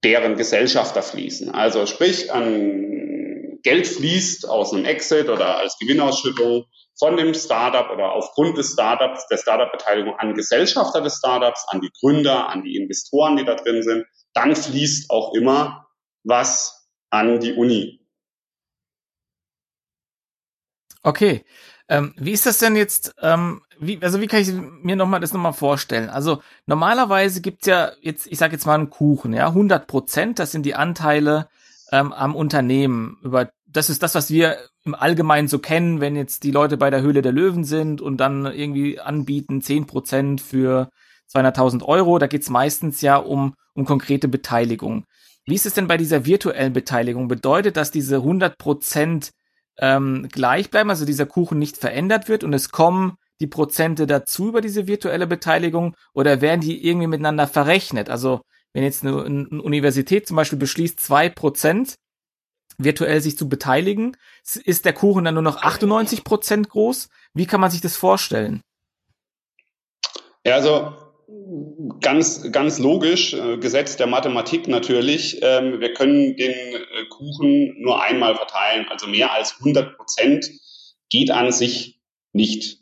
deren 0.05 0.37
Gesellschafter 0.37 1.03
fließen. 1.03 1.51
Also 1.51 1.87
sprich, 1.87 2.33
an 2.33 3.59
Geld 3.65 3.89
fließt 3.89 4.49
aus 4.49 4.73
einem 4.73 4.85
Exit 4.85 5.31
oder 5.31 5.59
als 5.59 5.77
Gewinnausschüttung 5.81 6.67
von 6.97 7.17
dem 7.17 7.35
Startup 7.35 7.91
oder 7.91 8.13
aufgrund 8.13 8.57
des 8.57 8.73
Startups, 8.75 9.27
der 9.27 9.39
Startup-Beteiligung 9.39 10.15
an 10.17 10.35
Gesellschafter 10.35 11.01
des 11.01 11.17
Startups, 11.17 11.67
an 11.67 11.81
die 11.81 11.91
Gründer, 11.99 12.49
an 12.51 12.63
die 12.63 12.77
Investoren, 12.77 13.37
die 13.37 13.45
da 13.45 13.57
drin 13.57 13.83
sind, 13.83 14.07
dann 14.39 14.55
fließt 14.55 15.11
auch 15.11 15.35
immer 15.35 15.89
was 16.25 16.89
an 17.11 17.41
die 17.41 17.55
Uni. 17.55 18.01
Okay. 21.03 21.45
Ähm, 21.89 22.13
wie 22.19 22.33
ist 22.33 22.45
das 22.45 22.59
denn 22.59 22.77
jetzt, 22.77 23.15
ähm, 23.23 23.63
wie, 23.81 23.99
also 24.03 24.21
wie 24.21 24.27
kann 24.27 24.43
ich 24.43 24.53
mir 24.53 24.95
noch 24.95 25.07
mal 25.09 25.21
das 25.21 25.33
nochmal 25.33 25.55
vorstellen? 25.55 26.11
Also 26.11 26.43
normalerweise 26.67 27.41
gibt's 27.41 27.67
ja 27.67 27.93
jetzt, 28.03 28.27
ich 28.27 28.39
sage 28.39 28.53
jetzt 28.53 28.67
mal 28.67 28.75
einen 28.75 28.91
Kuchen, 28.91 29.33
ja, 29.33 29.49
100 29.49 29.87
Prozent, 29.87 30.39
das 30.39 30.53
sind 30.53 30.67
die 30.67 30.75
Anteile 30.75 31.49
ähm, 31.91 32.13
am 32.13 32.37
Unternehmen. 32.37 33.17
Über 33.23 33.51
Das 33.67 33.89
ist 33.89 34.03
das, 34.03 34.15
was 34.15 34.31
wir 34.31 34.59
im 34.85 34.95
Allgemeinen 34.95 35.49
so 35.49 35.59
kennen, 35.59 36.01
wenn 36.01 36.15
jetzt 36.15 36.43
die 36.45 36.51
Leute 36.51 36.77
bei 36.77 36.91
der 36.91 37.01
Höhle 37.01 37.23
der 37.23 37.33
Löwen 37.33 37.65
sind 37.65 38.03
und 38.03 38.19
dann 38.19 38.45
irgendwie 38.45 39.01
anbieten 39.01 39.63
10 39.63 39.87
Prozent 39.87 40.41
für 40.43 40.91
200.000 41.33 41.83
Euro. 41.85 42.19
Da 42.19 42.27
geht's 42.27 42.51
meistens 42.51 43.01
ja 43.01 43.17
um, 43.17 43.55
um 43.75 43.85
konkrete 43.85 44.29
Beteiligung. 44.29 45.05
Wie 45.47 45.55
ist 45.55 45.67
es 45.67 45.75
denn 45.75 45.89
bei 45.89 45.97
dieser 45.97 46.27
virtuellen 46.27 46.73
Beteiligung? 46.73 47.29
Bedeutet 47.29 47.77
das 47.77 47.91
diese 47.91 48.17
100 48.17 48.59
Prozent 48.59 49.31
ähm, 49.79 50.29
gleich 50.31 50.71
bleiben, 50.71 50.91
also 50.91 51.05
dieser 51.05 51.27
Kuchen 51.27 51.59
nicht 51.59 51.77
verändert 51.77 52.29
wird 52.29 52.45
und 52.45 52.53
es 52.53 52.71
kommen 52.71 53.17
die 53.41 53.47
Prozente 53.47 54.07
dazu 54.07 54.49
über 54.49 54.61
diese 54.61 54.87
virtuelle 54.87 55.27
Beteiligung 55.27 55.95
oder 56.13 56.41
werden 56.41 56.61
die 56.61 56.85
irgendwie 56.85 57.07
miteinander 57.07 57.47
verrechnet? 57.47 58.11
Also 58.11 58.41
wenn 58.73 58.83
jetzt 58.83 59.05
eine, 59.05 59.25
eine 59.25 59.63
Universität 59.63 60.27
zum 60.27 60.37
Beispiel 60.37 60.59
beschließt, 60.59 61.01
zwei 61.01 61.29
Prozent 61.29 61.95
virtuell 62.77 63.21
sich 63.21 63.39
zu 63.39 63.49
beteiligen, 63.49 64.17
ist 64.65 64.85
der 64.85 64.93
Kuchen 64.93 65.25
dann 65.25 65.35
nur 65.35 65.43
noch 65.43 65.63
98 65.63 66.25
Prozent 66.25 66.69
groß? 66.69 67.09
Wie 67.35 67.47
kann 67.47 67.61
man 67.61 67.71
sich 67.71 67.81
das 67.81 67.97
vorstellen? 67.97 68.61
Ja, 70.45 70.57
also 70.57 70.95
ganz, 72.01 72.51
ganz 72.53 72.79
logisch, 72.79 73.35
äh, 73.35 73.59
Gesetz 73.59 73.97
der 73.97 74.07
Mathematik 74.07 74.67
natürlich. 74.69 75.41
Ähm, 75.43 75.81
wir 75.81 75.93
können 75.93 76.37
den 76.37 76.53
äh, 76.53 77.05
Kuchen 77.11 77.75
nur 77.81 78.03
einmal 78.03 78.35
verteilen, 78.35 78.87
also 78.89 79.07
mehr 79.07 79.33
als 79.33 79.57
100 79.59 79.97
Prozent 79.97 80.51
geht 81.11 81.31
an 81.31 81.53
sich 81.53 82.01
nicht. 82.33 82.79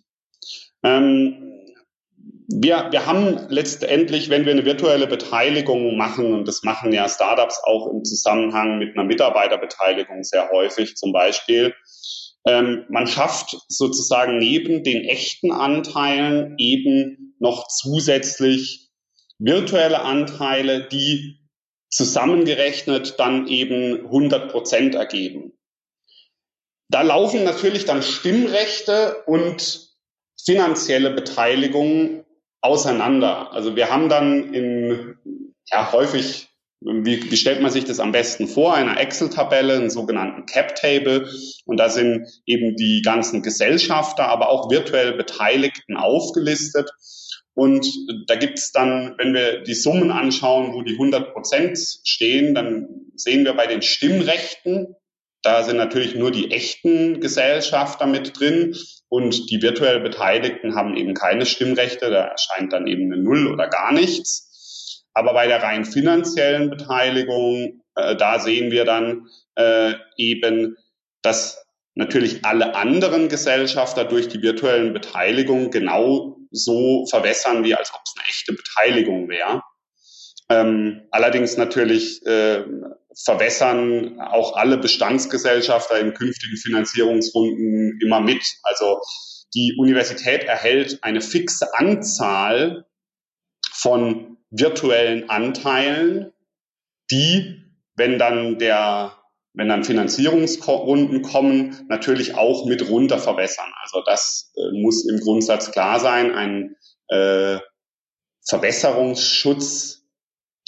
Ähm, 0.84 1.42
wir, 2.48 2.88
wir 2.92 3.06
haben 3.06 3.46
letztendlich, 3.48 4.30
wenn 4.30 4.44
wir 4.44 4.52
eine 4.52 4.64
virtuelle 4.64 5.08
Beteiligung 5.08 5.96
machen, 5.96 6.32
und 6.32 6.46
das 6.46 6.62
machen 6.62 6.92
ja 6.92 7.08
Startups 7.08 7.60
auch 7.64 7.88
im 7.92 8.04
Zusammenhang 8.04 8.78
mit 8.78 8.96
einer 8.96 9.04
Mitarbeiterbeteiligung 9.04 10.22
sehr 10.22 10.48
häufig 10.50 10.96
zum 10.96 11.12
Beispiel, 11.12 11.74
ähm, 12.46 12.84
man 12.88 13.08
schafft 13.08 13.56
sozusagen 13.68 14.38
neben 14.38 14.84
den 14.84 15.04
echten 15.04 15.50
Anteilen 15.50 16.54
eben 16.58 17.25
noch 17.38 17.68
zusätzlich 17.68 18.90
virtuelle 19.38 20.00
Anteile, 20.00 20.88
die 20.88 21.38
zusammengerechnet 21.90 23.18
dann 23.18 23.46
eben 23.48 24.06
100 24.06 24.50
Prozent 24.50 24.94
ergeben. 24.94 25.52
Da 26.88 27.02
laufen 27.02 27.44
natürlich 27.44 27.84
dann 27.84 28.02
Stimmrechte 28.02 29.22
und 29.26 29.88
finanzielle 30.42 31.10
Beteiligung 31.10 32.24
auseinander. 32.60 33.52
Also 33.52 33.76
wir 33.76 33.90
haben 33.90 34.08
dann 34.08 34.54
in 34.54 35.18
ja 35.70 35.92
häufig 35.92 36.48
wie, 36.80 37.30
wie 37.30 37.36
stellt 37.36 37.62
man 37.62 37.70
sich 37.70 37.84
das 37.84 38.00
am 38.00 38.12
besten 38.12 38.48
vor? 38.48 38.74
Einer 38.74 38.98
Excel-Tabelle, 38.98 39.76
einen 39.76 39.90
sogenannten 39.90 40.46
Cap-Table. 40.46 41.28
Und 41.64 41.78
da 41.78 41.88
sind 41.88 42.28
eben 42.46 42.76
die 42.76 43.02
ganzen 43.02 43.42
Gesellschafter, 43.42 44.28
aber 44.28 44.48
auch 44.50 44.70
virtuell 44.70 45.14
Beteiligten 45.14 45.96
aufgelistet. 45.96 46.90
Und 47.54 47.86
da 48.28 48.36
gibt 48.36 48.58
es 48.58 48.72
dann, 48.72 49.14
wenn 49.16 49.32
wir 49.32 49.62
die 49.62 49.74
Summen 49.74 50.10
anschauen, 50.10 50.74
wo 50.74 50.82
die 50.82 50.92
100 50.92 51.32
Prozent 51.32 51.78
stehen, 52.04 52.54
dann 52.54 53.06
sehen 53.14 53.46
wir 53.46 53.54
bei 53.54 53.66
den 53.66 53.80
Stimmrechten, 53.80 54.94
da 55.42 55.62
sind 55.62 55.76
natürlich 55.76 56.14
nur 56.14 56.32
die 56.32 56.50
echten 56.50 57.20
Gesellschafter 57.20 58.06
mit 58.06 58.38
drin 58.38 58.76
und 59.08 59.50
die 59.50 59.62
virtuell 59.62 60.00
Beteiligten 60.00 60.74
haben 60.74 60.96
eben 60.96 61.14
keine 61.14 61.46
Stimmrechte, 61.46 62.10
da 62.10 62.24
erscheint 62.24 62.72
dann 62.72 62.86
eben 62.86 63.12
eine 63.12 63.22
Null 63.22 63.46
oder 63.46 63.68
gar 63.68 63.92
nichts. 63.92 64.45
Aber 65.16 65.32
bei 65.32 65.46
der 65.46 65.62
rein 65.62 65.86
finanziellen 65.86 66.68
Beteiligung, 66.68 67.80
äh, 67.94 68.16
da 68.16 68.38
sehen 68.38 68.70
wir 68.70 68.84
dann 68.84 69.28
äh, 69.54 69.94
eben, 70.18 70.76
dass 71.22 71.66
natürlich 71.94 72.44
alle 72.44 72.74
anderen 72.74 73.30
Gesellschafter 73.30 74.04
durch 74.04 74.28
die 74.28 74.42
virtuellen 74.42 74.92
Beteiligung 74.92 75.70
genau 75.70 76.36
so 76.50 77.06
verwässern, 77.06 77.64
wie 77.64 77.74
als 77.74 77.94
ob 77.94 78.02
es 78.04 78.14
eine 78.18 78.28
echte 78.28 78.52
Beteiligung 78.52 79.30
wäre. 79.30 79.62
Ähm, 80.50 81.08
allerdings 81.10 81.56
natürlich 81.56 82.24
äh, 82.26 82.64
verwässern 83.24 84.20
auch 84.20 84.54
alle 84.54 84.76
Bestandsgesellschafter 84.76 85.98
in 85.98 86.12
künftigen 86.12 86.58
Finanzierungsrunden 86.58 87.98
immer 88.02 88.20
mit. 88.20 88.44
Also 88.64 89.00
die 89.54 89.74
Universität 89.78 90.44
erhält 90.44 91.02
eine 91.02 91.22
fixe 91.22 91.74
Anzahl 91.74 92.84
von 93.72 94.35
virtuellen 94.50 95.28
Anteilen, 95.30 96.32
die, 97.10 97.62
wenn 97.96 98.18
dann 98.18 98.58
der 98.58 99.16
wenn 99.56 99.70
dann 99.70 99.84
Finanzierungsrunden 99.84 101.22
kommen, 101.22 101.86
natürlich 101.88 102.34
auch 102.34 102.66
mit 102.66 102.90
runter 102.90 103.18
verwässern. 103.18 103.72
Also 103.82 104.02
das 104.04 104.52
äh, 104.54 104.82
muss 104.82 105.08
im 105.08 105.18
Grundsatz 105.18 105.72
klar 105.72 105.98
sein. 105.98 106.34
Ein 106.34 106.76
äh, 107.08 107.58
Verbesserungsschutz, 108.46 110.04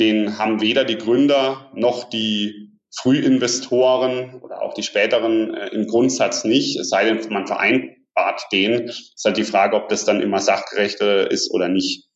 den 0.00 0.38
haben 0.38 0.62
weder 0.62 0.84
die 0.84 0.96
Gründer 0.96 1.70
noch 1.74 2.08
die 2.08 2.78
Frühinvestoren 2.96 4.40
oder 4.40 4.62
auch 4.62 4.72
die 4.72 4.82
späteren 4.82 5.54
äh, 5.54 5.68
im 5.68 5.86
Grundsatz 5.86 6.44
nicht, 6.44 6.78
es 6.78 6.88
sei 6.88 7.04
denn, 7.04 7.30
man 7.30 7.46
vereinbart 7.46 8.46
den. 8.52 8.88
Es 8.88 9.12
ist 9.14 9.24
halt 9.24 9.36
die 9.36 9.44
Frage, 9.44 9.76
ob 9.76 9.90
das 9.90 10.06
dann 10.06 10.22
immer 10.22 10.40
sachgerecht 10.40 11.00
ist 11.02 11.50
oder 11.52 11.68
nicht. 11.68 12.08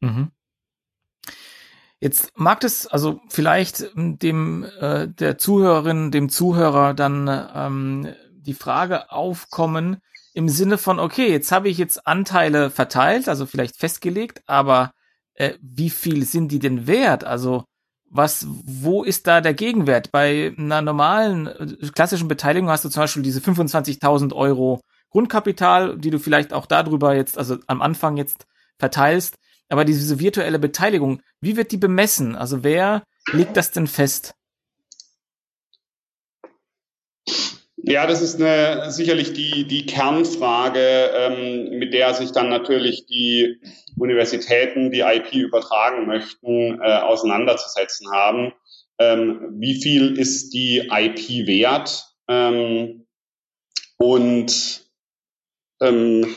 Mhm. 0.00 0.33
Jetzt 2.00 2.30
mag 2.36 2.62
es 2.64 2.86
also 2.86 3.20
vielleicht 3.28 3.90
dem 3.94 4.64
äh, 4.80 5.08
der 5.08 5.38
Zuhörerin, 5.38 6.10
dem 6.10 6.28
Zuhörer 6.28 6.94
dann 6.94 7.28
ähm, 7.54 8.14
die 8.32 8.54
Frage 8.54 9.10
aufkommen 9.10 9.98
im 10.34 10.48
Sinne 10.48 10.78
von, 10.78 10.98
okay, 10.98 11.30
jetzt 11.30 11.52
habe 11.52 11.68
ich 11.68 11.78
jetzt 11.78 12.06
Anteile 12.06 12.68
verteilt, 12.70 13.28
also 13.28 13.46
vielleicht 13.46 13.76
festgelegt, 13.76 14.42
aber 14.46 14.90
äh, 15.34 15.54
wie 15.62 15.90
viel 15.90 16.24
sind 16.24 16.48
die 16.48 16.58
denn 16.58 16.86
wert? 16.86 17.24
Also 17.24 17.64
was, 18.10 18.46
wo 18.48 19.02
ist 19.02 19.26
da 19.26 19.40
der 19.40 19.54
Gegenwert? 19.54 20.12
Bei 20.12 20.54
einer 20.56 20.82
normalen 20.82 21.46
äh, 21.46 21.88
klassischen 21.94 22.28
Beteiligung 22.28 22.68
hast 22.68 22.84
du 22.84 22.88
zum 22.88 23.02
Beispiel 23.02 23.22
diese 23.22 23.40
25.000 23.40 24.32
Euro 24.34 24.80
Grundkapital, 25.10 25.96
die 25.98 26.10
du 26.10 26.18
vielleicht 26.18 26.52
auch 26.52 26.66
darüber 26.66 27.14
jetzt, 27.14 27.38
also 27.38 27.58
am 27.66 27.82
Anfang 27.82 28.16
jetzt 28.16 28.46
verteilst. 28.78 29.36
Aber 29.68 29.84
diese 29.84 30.20
virtuelle 30.20 30.58
Beteiligung, 30.58 31.22
wie 31.40 31.56
wird 31.56 31.72
die 31.72 31.76
bemessen? 31.76 32.36
Also 32.36 32.62
wer 32.64 33.04
legt 33.32 33.56
das 33.56 33.70
denn 33.70 33.86
fest? 33.86 34.34
Ja, 37.86 38.06
das 38.06 38.22
ist 38.22 38.40
eine, 38.40 38.90
sicherlich 38.90 39.34
die, 39.34 39.66
die 39.66 39.84
Kernfrage, 39.84 41.10
ähm, 41.14 41.78
mit 41.78 41.92
der 41.92 42.14
sich 42.14 42.32
dann 42.32 42.48
natürlich 42.48 43.04
die 43.06 43.60
Universitäten, 43.98 44.90
die 44.90 45.00
IP 45.00 45.34
übertragen 45.34 46.06
möchten, 46.06 46.80
äh, 46.80 47.00
auseinanderzusetzen 47.00 48.10
haben. 48.10 48.54
Ähm, 48.98 49.56
wie 49.58 49.74
viel 49.82 50.18
ist 50.18 50.54
die 50.54 50.88
IP 50.90 51.46
wert? 51.46 52.06
Ähm, 52.26 53.06
und 53.98 54.82
ähm, 55.82 56.36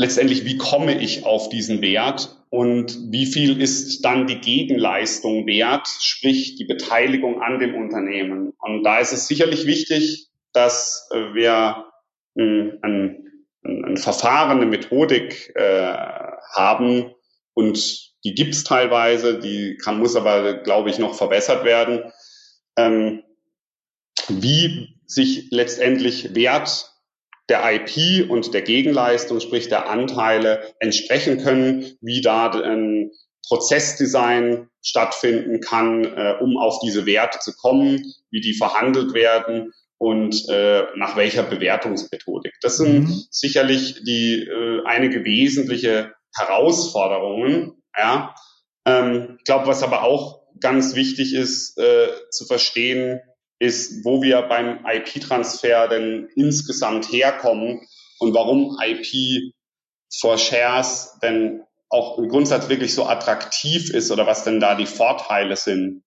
letztendlich, 0.00 0.46
wie 0.46 0.56
komme 0.56 0.98
ich 0.98 1.26
auf 1.26 1.50
diesen 1.50 1.82
Wert 1.82 2.36
und 2.48 3.12
wie 3.12 3.26
viel 3.26 3.60
ist 3.60 4.02
dann 4.02 4.26
die 4.26 4.40
Gegenleistung 4.40 5.46
wert, 5.46 5.86
sprich 6.00 6.56
die 6.56 6.64
Beteiligung 6.64 7.42
an 7.42 7.58
dem 7.58 7.74
Unternehmen. 7.74 8.54
Und 8.58 8.82
da 8.82 8.98
ist 8.98 9.12
es 9.12 9.28
sicherlich 9.28 9.66
wichtig, 9.66 10.28
dass 10.54 11.06
wir 11.12 11.84
ein, 12.34 12.78
ein, 12.80 13.44
ein 13.62 13.96
Verfahren, 13.98 14.56
eine 14.56 14.66
Methodik 14.66 15.52
äh, 15.54 15.92
haben 16.54 17.12
und 17.52 18.10
die 18.24 18.34
gibt 18.34 18.54
es 18.54 18.64
teilweise, 18.64 19.38
die 19.38 19.76
kann, 19.76 19.98
muss 19.98 20.16
aber, 20.16 20.54
glaube 20.62 20.88
ich, 20.88 20.98
noch 20.98 21.14
verbessert 21.14 21.64
werden, 21.64 22.10
ähm, 22.76 23.22
wie 24.28 24.88
sich 25.06 25.48
letztendlich 25.50 26.34
Wert 26.34 26.89
der 27.50 27.62
IP 27.72 28.30
und 28.30 28.54
der 28.54 28.62
Gegenleistung, 28.62 29.40
sprich 29.40 29.68
der 29.68 29.90
Anteile, 29.90 30.72
entsprechen 30.78 31.38
können, 31.38 31.96
wie 32.00 32.20
da 32.20 32.50
ein 32.50 33.10
Prozessdesign 33.46 34.68
stattfinden 34.82 35.60
kann, 35.60 36.04
äh, 36.04 36.36
um 36.40 36.56
auf 36.56 36.78
diese 36.80 37.04
Werte 37.04 37.40
zu 37.40 37.52
kommen, 37.54 38.14
wie 38.30 38.40
die 38.40 38.54
verhandelt 38.54 39.12
werden 39.12 39.72
und 39.98 40.48
äh, 40.48 40.84
nach 40.96 41.16
welcher 41.16 41.42
Bewertungsmethodik. 41.42 42.54
Das 42.62 42.78
sind 42.78 43.08
mhm. 43.08 43.24
sicherlich 43.30 44.02
die 44.04 44.44
äh, 44.44 44.82
einige 44.86 45.24
wesentliche 45.24 46.14
Herausforderungen. 46.34 47.82
Ja. 47.98 48.34
Ähm, 48.86 49.34
ich 49.38 49.44
glaube, 49.44 49.66
was 49.66 49.82
aber 49.82 50.04
auch 50.04 50.40
ganz 50.60 50.94
wichtig 50.94 51.34
ist 51.34 51.76
äh, 51.78 52.08
zu 52.30 52.46
verstehen, 52.46 53.20
ist, 53.60 54.04
wo 54.04 54.22
wir 54.22 54.42
beim 54.42 54.84
IP-Transfer 54.84 55.86
denn 55.86 56.28
insgesamt 56.34 57.12
herkommen 57.12 57.86
und 58.18 58.34
warum 58.34 58.76
IP 58.82 59.52
for 60.12 60.38
Shares 60.38 61.18
denn 61.22 61.62
auch 61.90 62.18
im 62.18 62.28
Grundsatz 62.28 62.68
wirklich 62.68 62.94
so 62.94 63.06
attraktiv 63.06 63.90
ist 63.90 64.10
oder 64.10 64.26
was 64.26 64.44
denn 64.44 64.60
da 64.60 64.74
die 64.74 64.86
Vorteile 64.86 65.56
sind. 65.56 66.02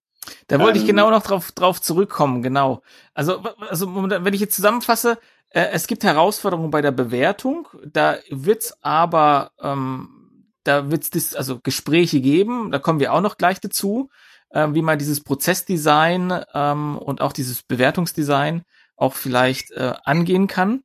Da 0.47 0.59
wollte 0.59 0.79
ähm, 0.79 0.83
ich 0.83 0.87
genau 0.87 1.11
noch 1.11 1.21
drauf, 1.21 1.51
drauf 1.51 1.81
zurückkommen, 1.81 2.41
genau. 2.41 2.81
Also, 3.13 3.43
also 3.69 3.93
wenn 3.93 4.33
ich 4.33 4.41
jetzt 4.41 4.55
zusammenfasse, 4.55 5.19
äh, 5.49 5.67
es 5.73 5.87
gibt 5.87 6.03
Herausforderungen 6.03 6.71
bei 6.71 6.81
der 6.81 6.91
Bewertung, 6.91 7.67
da 7.85 8.17
wird's 8.29 8.77
aber, 8.81 9.51
ähm, 9.61 10.47
da 10.63 10.89
wird's 10.89 11.35
also 11.35 11.59
Gespräche 11.61 12.21
geben, 12.21 12.71
da 12.71 12.79
kommen 12.79 12.99
wir 12.99 13.13
auch 13.13 13.21
noch 13.21 13.37
gleich 13.37 13.59
dazu 13.59 14.09
äh, 14.53 14.67
wie 14.71 14.81
man 14.81 14.97
dieses 14.97 15.21
Prozessdesign 15.21 16.43
ähm, 16.53 16.97
und 16.97 17.21
auch 17.21 17.33
dieses 17.33 17.63
Bewertungsdesign 17.63 18.63
auch 18.95 19.15
vielleicht 19.15 19.71
äh, 19.71 19.93
angehen 20.03 20.47
kann. 20.47 20.83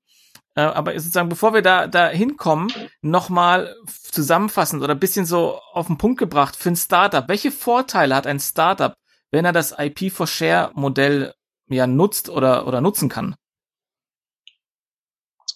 Äh, 0.57 0.63
aber 0.63 0.93
sozusagen, 0.99 1.29
bevor 1.29 1.55
wir 1.55 1.63
da, 1.63 1.87
da 1.87 2.09
hinkommen, 2.09 2.73
nochmal 3.01 3.77
zusammenfassend 3.87 4.83
oder 4.83 4.95
bisschen 4.95 5.27
so 5.27 5.61
auf 5.73 5.87
den 5.87 5.99
Punkt 5.99 6.19
gebracht 6.19 6.57
für 6.57 6.71
ein 6.71 6.77
Startup. 6.77 7.29
Welche 7.29 7.53
Vorteile 7.53 8.17
hat 8.17 8.27
ein 8.27 8.41
Startup, 8.41 8.95
wenn 9.31 9.45
er 9.45 9.53
das 9.53 9.75
IP 9.79 10.11
for 10.11 10.27
Share 10.27 10.73
Modell 10.75 11.35
ja 11.69 11.87
nutzt 11.87 12.29
oder, 12.29 12.67
oder 12.67 12.81
nutzen 12.81 13.09
kann? 13.09 13.37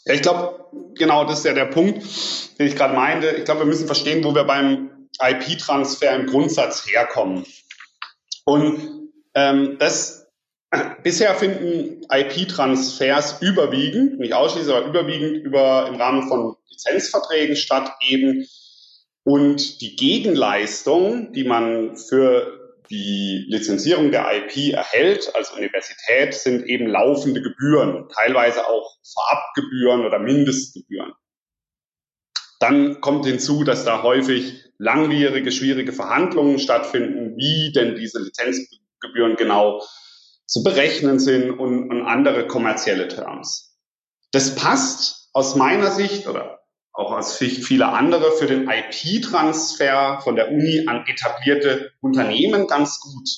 Ja, 0.05 0.14
ich 0.14 0.22
glaube, 0.22 0.66
genau 0.94 1.25
das 1.25 1.38
ist 1.38 1.44
ja 1.46 1.55
der 1.55 1.66
Punkt, 1.66 2.05
den 2.59 2.66
ich 2.66 2.77
gerade 2.77 2.94
meinte. 2.94 3.29
Ich 3.31 3.44
glaube, 3.44 3.61
wir 3.61 3.66
müssen 3.66 3.87
verstehen, 3.87 4.22
wo 4.25 4.35
wir 4.35 4.44
beim 4.44 5.09
IP-Transfer 5.20 6.14
im 6.14 6.27
Grundsatz 6.27 6.87
herkommen. 6.87 7.44
Und 8.44 9.11
ähm, 9.35 9.76
das 9.78 10.31
bisher 11.02 11.35
finden 11.35 12.02
IP-Transfers 12.11 13.40
überwiegend, 13.40 14.18
nicht 14.18 14.35
ausschließlich, 14.35 14.74
aber 14.74 14.87
überwiegend 14.87 15.44
über 15.44 15.87
im 15.88 15.96
Rahmen 15.96 16.28
von 16.28 16.57
Lizenzverträgen 16.70 17.57
statt 17.57 17.92
eben. 18.00 18.46
Und 19.24 19.81
die 19.81 19.94
Gegenleistung, 19.94 21.33
die 21.33 21.44
man 21.44 21.96
für 21.96 22.59
die 22.90 23.46
Lizenzierung 23.48 24.11
der 24.11 24.26
IP 24.35 24.74
erhält 24.74 25.35
als 25.35 25.52
Universität, 25.52 26.35
sind 26.35 26.66
eben 26.66 26.88
laufende 26.88 27.40
Gebühren, 27.40 28.09
teilweise 28.09 28.66
auch 28.66 28.96
Vorabgebühren 29.14 30.05
oder 30.05 30.18
Mindestgebühren. 30.18 31.12
Dann 32.62 33.01
kommt 33.01 33.27
hinzu, 33.27 33.64
dass 33.64 33.85
da 33.85 34.05
häufig 34.05 34.62
langwierige, 34.79 35.51
schwierige 35.51 35.92
Verhandlungen 35.92 36.61
stattfinden, 36.61 37.37
wie 37.37 37.72
denn 37.72 37.96
diese 37.96 38.20
Lizenzgebühren 38.20 39.35
genau 39.35 39.83
zu 40.46 40.62
berechnen 40.62 41.18
sind 41.18 41.51
und, 41.51 41.90
und 41.90 42.03
andere 42.03 42.46
kommerzielle 42.46 43.09
Terms. 43.09 43.77
Das 44.31 44.55
passt 44.55 45.29
aus 45.33 45.57
meiner 45.57 45.90
Sicht 45.90 46.29
oder 46.29 46.61
auch 46.92 47.11
aus 47.11 47.37
vieler 47.37 47.94
andere 47.94 48.31
für 48.31 48.46
den 48.46 48.70
IP-Transfer 48.70 50.20
von 50.22 50.37
der 50.37 50.53
Uni 50.53 50.85
an 50.87 51.05
etablierte 51.07 51.90
Unternehmen 52.01 52.68
ganz 52.68 53.01
gut. 53.01 53.29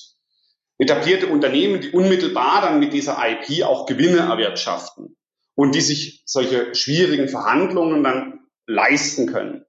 Etablierte 0.77 1.27
Unternehmen, 1.27 1.81
die 1.81 1.91
unmittelbar 1.91 2.61
dann 2.61 2.79
mit 2.79 2.93
dieser 2.93 3.17
IP 3.27 3.63
auch 3.63 3.87
Gewinne 3.87 4.19
erwirtschaften 4.19 5.15
und 5.55 5.73
die 5.73 5.81
sich 5.81 6.21
solche 6.25 6.75
schwierigen 6.75 7.27
Verhandlungen 7.27 8.03
dann 8.03 8.34
leisten 8.67 9.31
können. 9.31 9.65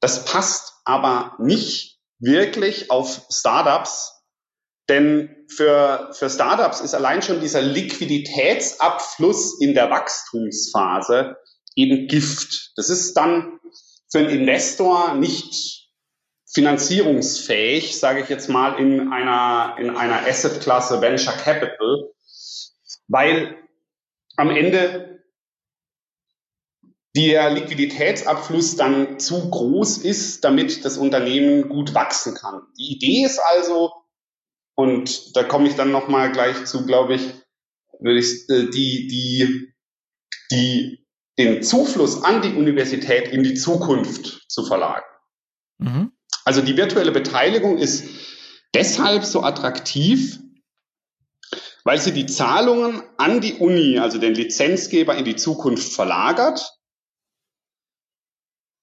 Das 0.00 0.24
passt 0.24 0.74
aber 0.84 1.34
nicht 1.38 1.98
wirklich 2.18 2.90
auf 2.90 3.26
Startups, 3.30 4.12
denn 4.88 5.46
für, 5.48 6.10
für 6.12 6.30
Startups 6.30 6.80
ist 6.80 6.94
allein 6.94 7.22
schon 7.22 7.40
dieser 7.40 7.62
Liquiditätsabfluss 7.62 9.60
in 9.60 9.74
der 9.74 9.90
Wachstumsphase 9.90 11.36
eben 11.74 12.06
Gift. 12.06 12.72
Das 12.76 12.88
ist 12.88 13.14
dann 13.14 13.58
für 14.10 14.18
einen 14.18 14.30
Investor 14.30 15.14
nicht 15.14 15.90
finanzierungsfähig, 16.52 17.98
sage 17.98 18.20
ich 18.22 18.28
jetzt 18.28 18.48
mal, 18.48 18.78
in 18.78 19.12
einer, 19.12 19.76
in 19.78 19.90
einer 19.96 20.26
Assetklasse 20.26 21.00
Venture 21.00 21.34
Capital, 21.34 22.10
weil 23.08 23.56
am 24.36 24.50
Ende 24.50 25.15
der 27.16 27.50
Liquiditätsabfluss 27.50 28.76
dann 28.76 29.18
zu 29.18 29.48
groß 29.48 29.98
ist, 29.98 30.44
damit 30.44 30.84
das 30.84 30.98
Unternehmen 30.98 31.68
gut 31.68 31.94
wachsen 31.94 32.34
kann. 32.34 32.62
Die 32.78 32.92
Idee 32.92 33.24
ist 33.24 33.38
also, 33.38 33.92
und 34.74 35.34
da 35.34 35.42
komme 35.42 35.68
ich 35.68 35.76
dann 35.76 35.90
nochmal 35.90 36.30
gleich 36.30 36.66
zu, 36.66 36.84
glaube 36.84 37.14
ich, 37.14 37.22
würde 38.00 38.18
ich 38.18 38.48
äh, 38.50 38.68
die, 38.70 39.06
die, 39.06 39.72
die, 40.50 41.06
den 41.38 41.62
Zufluss 41.62 42.22
an 42.22 42.42
die 42.42 42.52
Universität 42.52 43.28
in 43.28 43.42
die 43.42 43.54
Zukunft 43.54 44.44
zu 44.50 44.64
verlagern. 44.64 45.04
Mhm. 45.78 46.12
Also 46.44 46.60
die 46.60 46.76
virtuelle 46.76 47.12
Beteiligung 47.12 47.78
ist 47.78 48.04
deshalb 48.74 49.24
so 49.24 49.42
attraktiv, 49.42 50.38
weil 51.84 51.98
sie 51.98 52.12
die 52.12 52.26
Zahlungen 52.26 53.02
an 53.16 53.40
die 53.40 53.54
Uni, 53.54 53.98
also 53.98 54.18
den 54.18 54.34
Lizenzgeber, 54.34 55.16
in 55.16 55.24
die 55.24 55.36
Zukunft 55.36 55.92
verlagert. 55.92 56.76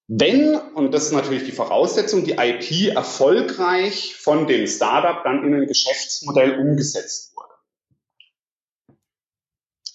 Wenn, 0.06 0.54
und 0.54 0.92
das 0.92 1.06
ist 1.06 1.12
natürlich 1.12 1.44
die 1.44 1.52
Voraussetzung, 1.52 2.24
die 2.24 2.32
IP 2.32 2.94
erfolgreich 2.94 4.16
von 4.16 4.46
dem 4.46 4.66
Startup 4.66 5.24
dann 5.24 5.44
in 5.44 5.54
ein 5.54 5.66
Geschäftsmodell 5.66 6.58
umgesetzt 6.58 7.34
wurde. 7.34 7.54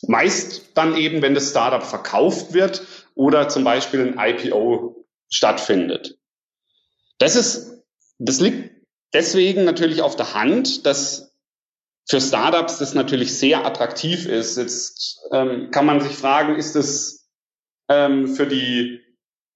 Meist 0.07 0.71
dann 0.73 0.95
eben, 0.95 1.21
wenn 1.21 1.35
das 1.35 1.51
Startup 1.51 1.83
verkauft 1.83 2.53
wird 2.53 2.81
oder 3.13 3.49
zum 3.49 3.63
Beispiel 3.63 4.01
ein 4.01 4.17
IPO 4.17 5.05
stattfindet. 5.29 6.17
Das 7.19 7.35
ist, 7.35 7.83
das 8.17 8.39
liegt 8.39 8.71
deswegen 9.13 9.63
natürlich 9.63 10.01
auf 10.01 10.15
der 10.15 10.33
Hand, 10.33 10.87
dass 10.87 11.35
für 12.07 12.19
Startups 12.19 12.79
das 12.79 12.95
natürlich 12.95 13.37
sehr 13.37 13.63
attraktiv 13.65 14.25
ist. 14.25 14.57
Jetzt 14.57 15.21
ähm, 15.31 15.69
kann 15.69 15.85
man 15.85 16.01
sich 16.01 16.13
fragen, 16.13 16.55
ist 16.55 16.75
es 16.75 17.29
ähm, 17.87 18.27
für 18.35 18.47
die 18.47 19.01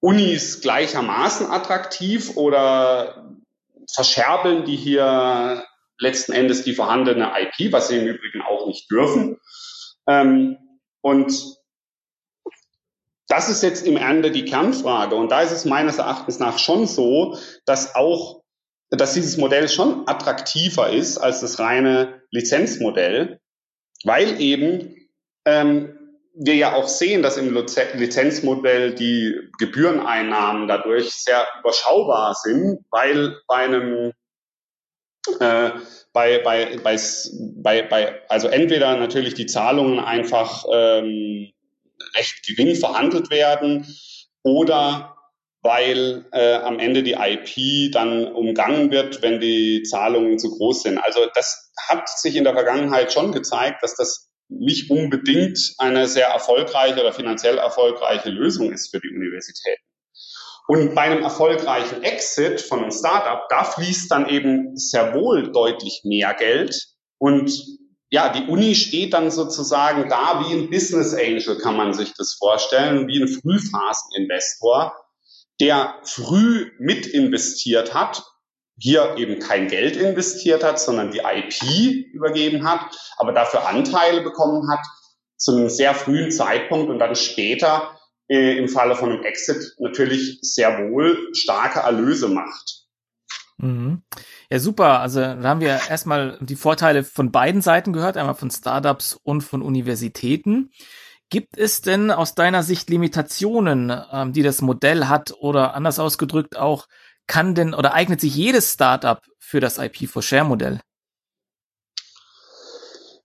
Unis 0.04 0.60
gleichermaßen 0.60 1.50
attraktiv 1.50 2.36
oder 2.36 3.26
verscherbeln 3.90 4.66
die 4.66 4.76
hier 4.76 5.64
letzten 5.98 6.32
Endes 6.32 6.62
die 6.62 6.74
vorhandene 6.74 7.32
IP, 7.40 7.72
was 7.72 7.88
sie 7.88 7.96
im 7.96 8.06
Übrigen 8.06 8.42
auch 8.42 8.66
nicht 8.66 8.90
dürfen. 8.90 9.40
Ähm, 10.06 10.58
und 11.00 11.32
das 13.28 13.48
ist 13.48 13.62
jetzt 13.62 13.86
im 13.86 13.96
Ende 13.96 14.30
die 14.30 14.44
Kernfrage. 14.44 15.14
Und 15.14 15.30
da 15.30 15.40
ist 15.40 15.52
es 15.52 15.64
meines 15.64 15.96
Erachtens 15.96 16.38
nach 16.38 16.58
schon 16.58 16.86
so, 16.86 17.38
dass 17.64 17.94
auch, 17.94 18.42
dass 18.90 19.14
dieses 19.14 19.38
Modell 19.38 19.70
schon 19.70 20.06
attraktiver 20.06 20.90
ist 20.90 21.16
als 21.16 21.40
das 21.40 21.58
reine 21.58 22.20
Lizenzmodell, 22.30 23.40
weil 24.04 24.38
eben 24.38 25.08
ähm, 25.46 26.03
wir 26.34 26.54
ja 26.54 26.74
auch 26.74 26.88
sehen, 26.88 27.22
dass 27.22 27.36
im 27.36 27.54
Lizenzmodell 27.54 28.94
die 28.94 29.38
Gebühreneinnahmen 29.58 30.66
dadurch 30.66 31.12
sehr 31.12 31.46
überschaubar 31.60 32.34
sind, 32.34 32.84
weil 32.90 33.36
bei 33.46 33.56
einem 33.56 34.12
äh, 35.40 35.70
bei, 36.12 36.38
bei, 36.38 36.78
bei, 36.82 36.98
bei, 37.56 37.82
bei, 37.82 38.22
also 38.28 38.48
entweder 38.48 38.96
natürlich 38.96 39.34
die 39.34 39.46
Zahlungen 39.46 39.98
einfach 40.00 40.64
ähm, 40.72 41.50
recht 42.16 42.46
gering 42.46 42.74
verhandelt 42.76 43.30
werden 43.30 43.86
oder 44.42 45.16
weil 45.62 46.26
äh, 46.32 46.56
am 46.56 46.78
Ende 46.78 47.02
die 47.02 47.14
IP 47.14 47.90
dann 47.92 48.26
umgangen 48.26 48.90
wird, 48.90 49.22
wenn 49.22 49.40
die 49.40 49.82
Zahlungen 49.82 50.38
zu 50.38 50.50
groß 50.50 50.82
sind. 50.82 50.98
Also 50.98 51.20
das 51.34 51.72
hat 51.88 52.06
sich 52.08 52.36
in 52.36 52.44
der 52.44 52.52
Vergangenheit 52.52 53.12
schon 53.12 53.32
gezeigt, 53.32 53.82
dass 53.82 53.96
das 53.96 54.33
nicht 54.48 54.90
unbedingt 54.90 55.58
eine 55.78 56.06
sehr 56.06 56.28
erfolgreiche 56.28 57.00
oder 57.00 57.12
finanziell 57.12 57.58
erfolgreiche 57.58 58.30
Lösung 58.30 58.72
ist 58.72 58.90
für 58.90 59.00
die 59.00 59.14
Universitäten. 59.14 59.82
Und 60.66 60.94
bei 60.94 61.02
einem 61.02 61.22
erfolgreichen 61.22 62.02
Exit 62.02 62.60
von 62.60 62.80
einem 62.80 62.90
Startup, 62.90 63.46
da 63.50 63.64
fließt 63.64 64.10
dann 64.10 64.28
eben 64.28 64.76
sehr 64.76 65.14
wohl 65.14 65.52
deutlich 65.52 66.00
mehr 66.04 66.34
Geld 66.34 66.74
und 67.18 67.52
ja, 68.10 68.28
die 68.28 68.46
Uni 68.46 68.74
steht 68.76 69.12
dann 69.12 69.30
sozusagen 69.30 70.08
da 70.08 70.44
wie 70.44 70.54
ein 70.54 70.70
Business 70.70 71.14
Angel, 71.14 71.58
kann 71.58 71.76
man 71.76 71.92
sich 71.94 72.12
das 72.16 72.34
vorstellen, 72.34 73.08
wie 73.08 73.20
ein 73.20 73.28
Frühphaseninvestor, 73.28 74.94
der 75.60 76.00
früh 76.04 76.70
mit 76.78 77.06
investiert 77.06 77.92
hat, 77.92 78.22
hier 78.78 79.14
eben 79.16 79.38
kein 79.38 79.68
Geld 79.68 79.96
investiert 79.96 80.64
hat, 80.64 80.80
sondern 80.80 81.10
die 81.10 81.20
IP 81.20 82.12
übergeben 82.12 82.68
hat, 82.68 82.80
aber 83.16 83.32
dafür 83.32 83.68
Anteile 83.68 84.20
bekommen 84.22 84.70
hat 84.70 84.84
zu 85.36 85.52
einem 85.56 85.68
sehr 85.68 85.94
frühen 85.94 86.30
Zeitpunkt 86.30 86.90
und 86.90 86.98
dann 86.98 87.14
später 87.16 87.98
äh, 88.28 88.56
im 88.58 88.68
Falle 88.68 88.96
von 88.96 89.10
einem 89.10 89.22
Exit 89.22 89.74
natürlich 89.78 90.38
sehr 90.40 90.90
wohl 90.90 91.30
starke 91.34 91.80
Erlöse 91.80 92.28
macht. 92.28 92.84
Mhm. 93.58 94.02
Ja, 94.50 94.58
super. 94.58 95.00
Also 95.00 95.20
da 95.20 95.42
haben 95.42 95.60
wir 95.60 95.80
erstmal 95.88 96.38
die 96.40 96.56
Vorteile 96.56 97.04
von 97.04 97.30
beiden 97.30 97.60
Seiten 97.60 97.92
gehört, 97.92 98.16
einmal 98.16 98.34
von 98.34 98.50
Startups 98.50 99.18
und 99.22 99.42
von 99.42 99.62
Universitäten. 99.62 100.70
Gibt 101.30 101.56
es 101.58 101.80
denn 101.80 102.10
aus 102.10 102.34
deiner 102.34 102.62
Sicht 102.62 102.90
Limitationen, 102.90 103.92
ähm, 104.12 104.32
die 104.32 104.42
das 104.42 104.60
Modell 104.60 105.06
hat 105.06 105.34
oder 105.38 105.74
anders 105.74 105.98
ausgedrückt 105.98 106.56
auch, 106.56 106.86
kann 107.26 107.54
denn 107.54 107.74
oder 107.74 107.94
eignet 107.94 108.20
sich 108.20 108.34
jedes 108.34 108.72
Startup 108.72 109.20
für 109.38 109.60
das 109.60 109.78
IP4Share-Modell? 109.78 110.80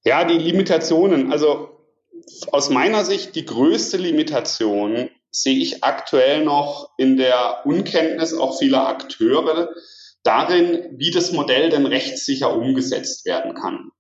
Ja, 0.04 0.24
die 0.24 0.38
Limitationen. 0.38 1.32
Also 1.32 1.86
aus 2.52 2.70
meiner 2.70 3.04
Sicht 3.06 3.36
die 3.36 3.46
größte 3.46 3.98
Limitation 3.98 5.10
sehe 5.32 5.58
ich 5.58 5.84
aktuell 5.84 6.44
noch 6.44 6.92
in 6.98 7.18
der 7.18 7.66
Unkenntnis 7.66 8.34
auch 8.34 8.58
vieler 8.58 8.88
Akteure 8.88 9.74
darin, 10.24 10.98
wie 10.98 11.12
das 11.12 11.32
Modell 11.32 11.70
denn 11.70 11.86
rechtssicher 11.86 12.54
umgesetzt 12.56 13.26
werden 13.26 13.54
kann. 13.54 13.92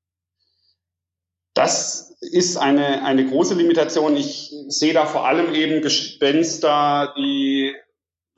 Das 1.53 2.15
ist 2.21 2.57
eine, 2.57 3.03
eine 3.03 3.25
große 3.25 3.55
Limitation. 3.55 4.15
Ich 4.15 4.53
sehe 4.67 4.93
da 4.93 5.05
vor 5.05 5.27
allem 5.27 5.53
eben 5.53 5.81
Gespenster, 5.81 7.13
die 7.17 7.75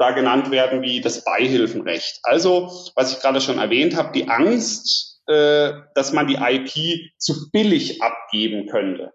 da 0.02 0.12
genannt 0.12 0.52
werden 0.52 0.82
wie 0.82 1.00
das 1.00 1.24
Beihilfenrecht. 1.24 2.20
Also, 2.24 2.92
was 2.96 3.14
ich 3.14 3.20
gerade 3.20 3.40
schon 3.40 3.60
erwähnt 3.60 3.96
habe, 3.96 4.12
die 4.14 4.28
Angst, 4.28 5.22
äh, 5.28 5.74
dass 5.96 6.12
man 6.12 6.28
die 6.28 6.38
IP 6.40 7.12
zu 7.18 7.50
billig 7.52 8.02
abgeben 8.02 8.68
könnte. 8.68 9.14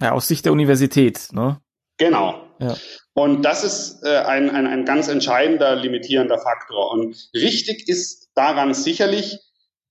Ja, 0.00 0.12
aus 0.12 0.28
Sicht 0.28 0.44
der 0.44 0.52
Universität, 0.52 1.28
ne? 1.32 1.60
Genau. 1.98 2.42
Ja. 2.60 2.76
Und 3.14 3.42
das 3.42 3.64
ist 3.64 4.02
äh, 4.04 4.18
ein, 4.18 4.50
ein, 4.50 4.66
ein 4.66 4.84
ganz 4.84 5.08
entscheidender 5.08 5.74
limitierender 5.74 6.38
Faktor. 6.38 6.90
Und 6.90 7.30
richtig 7.34 7.88
ist 7.88 8.28
daran 8.34 8.74
sicherlich, 8.74 9.38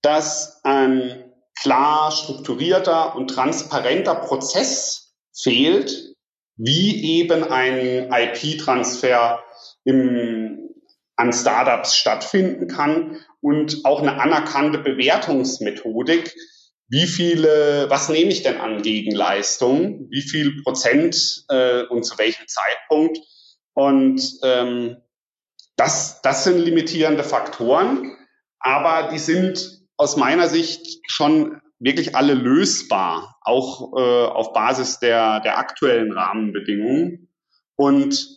dass 0.02 0.60
ein 0.62 1.32
klar 1.60 2.12
strukturierter 2.12 3.16
und 3.16 3.28
transparenter 3.28 4.14
Prozess 4.14 5.14
fehlt, 5.34 6.14
wie 6.56 7.18
eben 7.18 7.42
ein 7.42 8.12
IP-Transfer 8.12 9.42
im, 9.84 10.70
an 11.16 11.32
Startups 11.32 11.96
stattfinden 11.96 12.68
kann 12.68 13.18
und 13.40 13.84
auch 13.84 14.02
eine 14.02 14.20
anerkannte 14.20 14.78
Bewertungsmethodik, 14.78 16.34
wie 16.88 17.06
viele, 17.06 17.86
was 17.88 18.08
nehme 18.08 18.30
ich 18.30 18.42
denn 18.42 18.60
an 18.60 18.82
Gegenleistung, 18.82 20.06
wie 20.10 20.22
viel 20.22 20.62
Prozent 20.62 21.44
äh, 21.48 21.82
und 21.84 22.04
zu 22.04 22.18
welchem 22.18 22.46
Zeitpunkt. 22.46 23.18
Und 23.74 24.22
ähm, 24.42 24.98
das, 25.76 26.20
das 26.22 26.44
sind 26.44 26.58
limitierende 26.58 27.24
Faktoren, 27.24 28.16
aber 28.60 29.08
die 29.12 29.18
sind 29.18 29.80
aus 29.96 30.16
meiner 30.16 30.48
Sicht 30.48 31.00
schon 31.10 31.60
wirklich 31.78 32.16
alle 32.16 32.34
lösbar, 32.34 33.38
auch 33.42 33.92
äh, 33.96 34.26
auf 34.26 34.52
Basis 34.52 34.98
der, 34.98 35.40
der 35.40 35.58
aktuellen 35.58 36.12
Rahmenbedingungen. 36.12 37.28
Und 37.76 38.35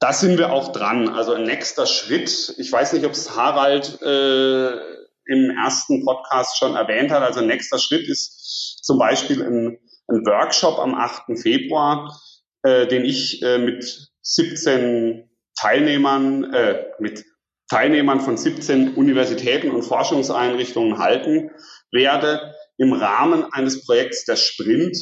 da 0.00 0.12
sind 0.12 0.38
wir 0.38 0.52
auch 0.52 0.72
dran. 0.72 1.08
Also 1.08 1.32
ein 1.32 1.44
nächster 1.44 1.86
Schritt, 1.86 2.54
ich 2.58 2.70
weiß 2.70 2.92
nicht, 2.92 3.04
ob 3.04 3.12
es 3.12 3.36
Harald 3.36 4.00
äh, 4.02 4.98
im 5.26 5.50
ersten 5.50 6.04
Podcast 6.04 6.58
schon 6.58 6.74
erwähnt 6.74 7.10
hat. 7.10 7.22
Also 7.22 7.40
nächster 7.40 7.78
Schritt 7.78 8.08
ist 8.08 8.82
zum 8.82 8.98
Beispiel 8.98 9.42
ein, 9.42 9.78
ein 10.08 10.24
Workshop 10.24 10.78
am 10.78 10.94
8. 10.94 11.38
Februar, 11.40 12.18
äh, 12.62 12.86
den 12.86 13.04
ich 13.04 13.42
äh, 13.42 13.58
mit 13.58 14.10
17 14.22 15.28
Teilnehmern, 15.60 16.52
äh, 16.52 16.84
mit 16.98 17.24
Teilnehmern 17.68 18.20
von 18.20 18.36
17 18.36 18.94
Universitäten 18.94 19.70
und 19.70 19.82
Forschungseinrichtungen 19.82 20.98
halten 20.98 21.50
werde 21.92 22.54
im 22.78 22.92
Rahmen 22.92 23.44
eines 23.52 23.84
Projekts 23.84 24.24
der 24.24 24.36
Sprint. 24.36 24.96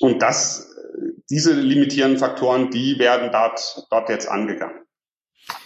Und 0.00 0.20
das, 0.20 0.69
diese 1.30 1.52
limitierenden 1.52 2.18
Faktoren, 2.18 2.70
die 2.70 2.98
werden 2.98 3.30
dort, 3.32 3.86
dort 3.90 4.08
jetzt 4.08 4.28
angegangen. 4.28 4.80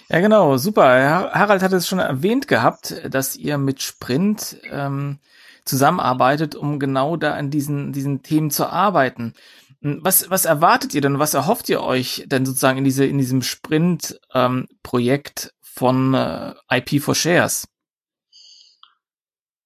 Ja, 0.09 0.21
genau, 0.21 0.57
super. 0.59 1.33
Harald 1.33 1.63
hat 1.63 1.73
es 1.73 1.89
schon 1.89 1.99
erwähnt 1.99 2.47
gehabt, 2.47 2.95
dass 3.09 3.35
ihr 3.37 3.57
mit 3.59 3.83
Sprint 3.83 4.59
ähm, 4.71 5.19
zusammenarbeitet, 5.65 6.55
um 6.55 6.79
genau 6.79 7.17
da 7.17 7.35
an 7.35 7.51
diesen, 7.51 7.93
diesen 7.93 8.23
Themen 8.23 8.51
zu 8.51 8.67
arbeiten. 8.67 9.35
Hm, 9.81 10.01
was, 10.03 10.31
was 10.31 10.45
erwartet 10.45 10.95
ihr 10.95 11.01
denn? 11.01 11.19
Was 11.19 11.35
erhofft 11.35 11.69
ihr 11.71 11.83
euch 11.83 12.25
denn 12.27 12.45
sozusagen 12.45 12.79
in, 12.79 12.85
diese, 12.85 13.07
in 13.07 13.19
diesem 13.19 13.43
Sprint-Projekt 13.43 15.45
ähm, 15.45 15.51
von 15.63 16.15
äh, 16.15 16.55
IP 16.71 17.03
for 17.03 17.15
Shares? 17.15 17.67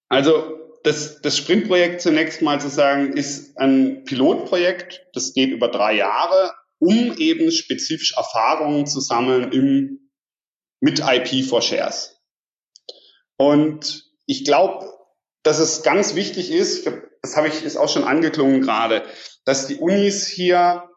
Also 0.08 0.67
das, 0.88 1.20
das 1.20 1.36
Sprint-Projekt 1.36 2.00
zunächst 2.00 2.42
mal 2.42 2.60
zu 2.60 2.68
sagen, 2.68 3.12
ist 3.12 3.56
ein 3.58 4.04
Pilotprojekt, 4.04 5.06
das 5.12 5.34
geht 5.34 5.50
über 5.50 5.68
drei 5.68 5.94
Jahre, 5.94 6.52
um 6.78 7.16
eben 7.18 7.50
spezifisch 7.50 8.14
Erfahrungen 8.16 8.86
zu 8.86 9.00
sammeln 9.00 9.52
im 9.52 10.10
mit 10.80 11.00
IP 11.00 11.44
for 11.44 11.60
Shares. 11.60 12.20
Und 13.36 14.04
ich 14.26 14.44
glaube, 14.44 14.92
dass 15.42 15.58
es 15.58 15.82
ganz 15.82 16.14
wichtig 16.14 16.52
ist 16.52 16.86
das 17.22 17.36
habe 17.36 17.48
ich, 17.48 17.64
ist 17.64 17.76
auch 17.76 17.88
schon 17.88 18.04
angeklungen 18.04 18.60
gerade, 18.62 19.02
dass 19.44 19.66
die 19.66 19.76
Unis 19.76 20.26
hier 20.26 20.88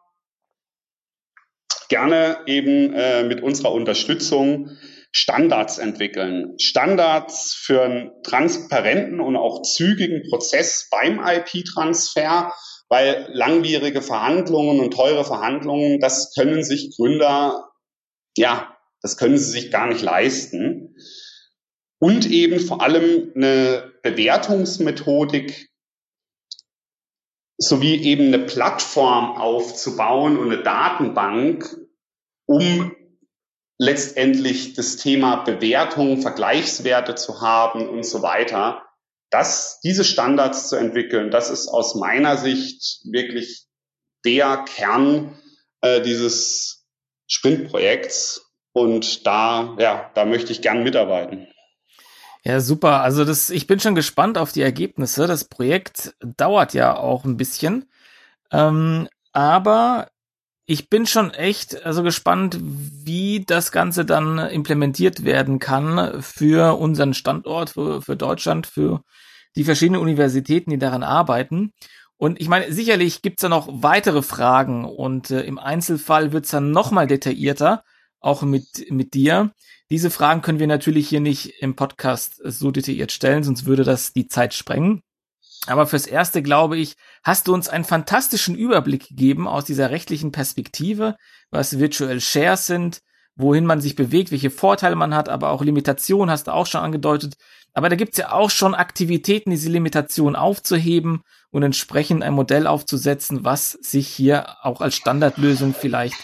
gerne 1.88 2.38
eben 2.46 2.94
äh, 2.94 3.24
mit 3.24 3.42
unserer 3.42 3.72
Unterstützung 3.72 4.70
Standards 5.12 5.78
entwickeln. 5.78 6.58
Standards 6.58 7.54
für 7.54 7.82
einen 7.82 8.10
transparenten 8.22 9.20
und 9.20 9.36
auch 9.36 9.62
zügigen 9.62 10.22
Prozess 10.28 10.88
beim 10.90 11.20
IP-Transfer, 11.20 12.52
weil 12.88 13.28
langwierige 13.30 14.00
Verhandlungen 14.00 14.80
und 14.80 14.92
teure 14.92 15.24
Verhandlungen, 15.24 16.00
das 16.00 16.34
können 16.34 16.64
sich 16.64 16.94
Gründer, 16.96 17.70
ja, 18.36 18.76
das 19.02 19.18
können 19.18 19.36
sie 19.36 19.50
sich 19.50 19.70
gar 19.70 19.86
nicht 19.86 20.02
leisten. 20.02 20.96
Und 21.98 22.28
eben 22.30 22.58
vor 22.58 22.82
allem 22.82 23.32
eine 23.36 23.92
Bewertungsmethodik 24.02 25.68
sowie 27.58 28.02
eben 28.02 28.28
eine 28.28 28.40
Plattform 28.40 29.36
aufzubauen 29.36 30.38
und 30.38 30.52
eine 30.52 30.62
Datenbank, 30.62 31.76
um 32.46 32.92
letztendlich 33.82 34.74
das 34.74 34.96
Thema 34.96 35.42
Bewertung, 35.42 36.22
Vergleichswerte 36.22 37.16
zu 37.16 37.40
haben 37.40 37.88
und 37.88 38.06
so 38.06 38.22
weiter. 38.22 38.86
Das, 39.28 39.80
diese 39.82 40.04
Standards 40.04 40.68
zu 40.68 40.76
entwickeln, 40.76 41.32
das 41.32 41.50
ist 41.50 41.66
aus 41.66 41.96
meiner 41.96 42.36
Sicht 42.36 43.00
wirklich 43.10 43.66
der 44.24 44.64
Kern 44.68 45.36
äh, 45.80 46.00
dieses 46.00 46.86
Sprintprojekts. 47.26 48.52
Und 48.72 49.26
da, 49.26 49.76
ja, 49.80 50.12
da 50.14 50.26
möchte 50.26 50.52
ich 50.52 50.62
gern 50.62 50.84
mitarbeiten. 50.84 51.48
Ja, 52.44 52.60
super. 52.60 53.00
Also 53.00 53.24
das, 53.24 53.50
ich 53.50 53.66
bin 53.66 53.80
schon 53.80 53.96
gespannt 53.96 54.38
auf 54.38 54.52
die 54.52 54.62
Ergebnisse. 54.62 55.26
Das 55.26 55.44
Projekt 55.44 56.14
dauert 56.20 56.72
ja 56.72 56.96
auch 56.96 57.24
ein 57.24 57.36
bisschen. 57.36 57.90
Ähm, 58.52 59.08
aber 59.32 60.11
ich 60.72 60.88
bin 60.88 61.06
schon 61.06 61.32
echt 61.32 61.84
also 61.84 62.02
gespannt, 62.02 62.58
wie 62.62 63.44
das 63.46 63.72
Ganze 63.72 64.06
dann 64.06 64.38
implementiert 64.38 65.22
werden 65.22 65.58
kann 65.58 66.22
für 66.22 66.78
unseren 66.78 67.12
Standort, 67.12 67.70
für, 67.70 68.00
für 68.00 68.16
Deutschland, 68.16 68.66
für 68.66 69.02
die 69.54 69.64
verschiedenen 69.64 70.00
Universitäten, 70.00 70.70
die 70.70 70.78
daran 70.78 71.02
arbeiten. 71.02 71.74
Und 72.16 72.40
ich 72.40 72.48
meine, 72.48 72.72
sicherlich 72.72 73.20
gibt's 73.20 73.42
da 73.42 73.50
noch 73.50 73.68
weitere 73.70 74.22
Fragen 74.22 74.86
und 74.86 75.30
äh, 75.30 75.42
im 75.42 75.58
Einzelfall 75.58 76.32
wird's 76.32 76.50
dann 76.50 76.70
nochmal 76.70 77.06
detaillierter, 77.06 77.84
auch 78.20 78.42
mit, 78.42 78.90
mit 78.90 79.12
dir. 79.12 79.52
Diese 79.90 80.10
Fragen 80.10 80.40
können 80.40 80.58
wir 80.58 80.68
natürlich 80.68 81.06
hier 81.06 81.20
nicht 81.20 81.60
im 81.60 81.76
Podcast 81.76 82.40
so 82.42 82.70
detailliert 82.70 83.12
stellen, 83.12 83.42
sonst 83.42 83.66
würde 83.66 83.84
das 83.84 84.14
die 84.14 84.26
Zeit 84.26 84.54
sprengen. 84.54 85.02
Aber 85.66 85.86
fürs 85.86 86.06
Erste, 86.06 86.42
glaube 86.42 86.76
ich, 86.76 86.96
hast 87.22 87.46
du 87.46 87.54
uns 87.54 87.68
einen 87.68 87.84
fantastischen 87.84 88.56
Überblick 88.56 89.08
gegeben 89.08 89.46
aus 89.46 89.64
dieser 89.64 89.90
rechtlichen 89.90 90.32
Perspektive, 90.32 91.16
was 91.50 91.78
Virtual 91.78 92.20
Shares 92.20 92.66
sind, 92.66 93.00
wohin 93.36 93.64
man 93.64 93.80
sich 93.80 93.94
bewegt, 93.94 94.32
welche 94.32 94.50
Vorteile 94.50 94.96
man 94.96 95.14
hat, 95.14 95.28
aber 95.28 95.50
auch 95.50 95.62
Limitationen 95.62 96.30
hast 96.30 96.48
du 96.48 96.50
auch 96.52 96.66
schon 96.66 96.82
angedeutet. 96.82 97.34
Aber 97.74 97.88
da 97.88 97.96
gibt's 97.96 98.18
ja 98.18 98.32
auch 98.32 98.50
schon 98.50 98.74
Aktivitäten, 98.74 99.50
diese 99.50 99.70
Limitationen 99.70 100.36
aufzuheben 100.36 101.22
und 101.50 101.62
entsprechend 101.62 102.22
ein 102.22 102.34
Modell 102.34 102.66
aufzusetzen, 102.66 103.44
was 103.44 103.72
sich 103.72 104.08
hier 104.08 104.56
auch 104.62 104.80
als 104.80 104.96
Standardlösung 104.96 105.74
vielleicht 105.74 106.16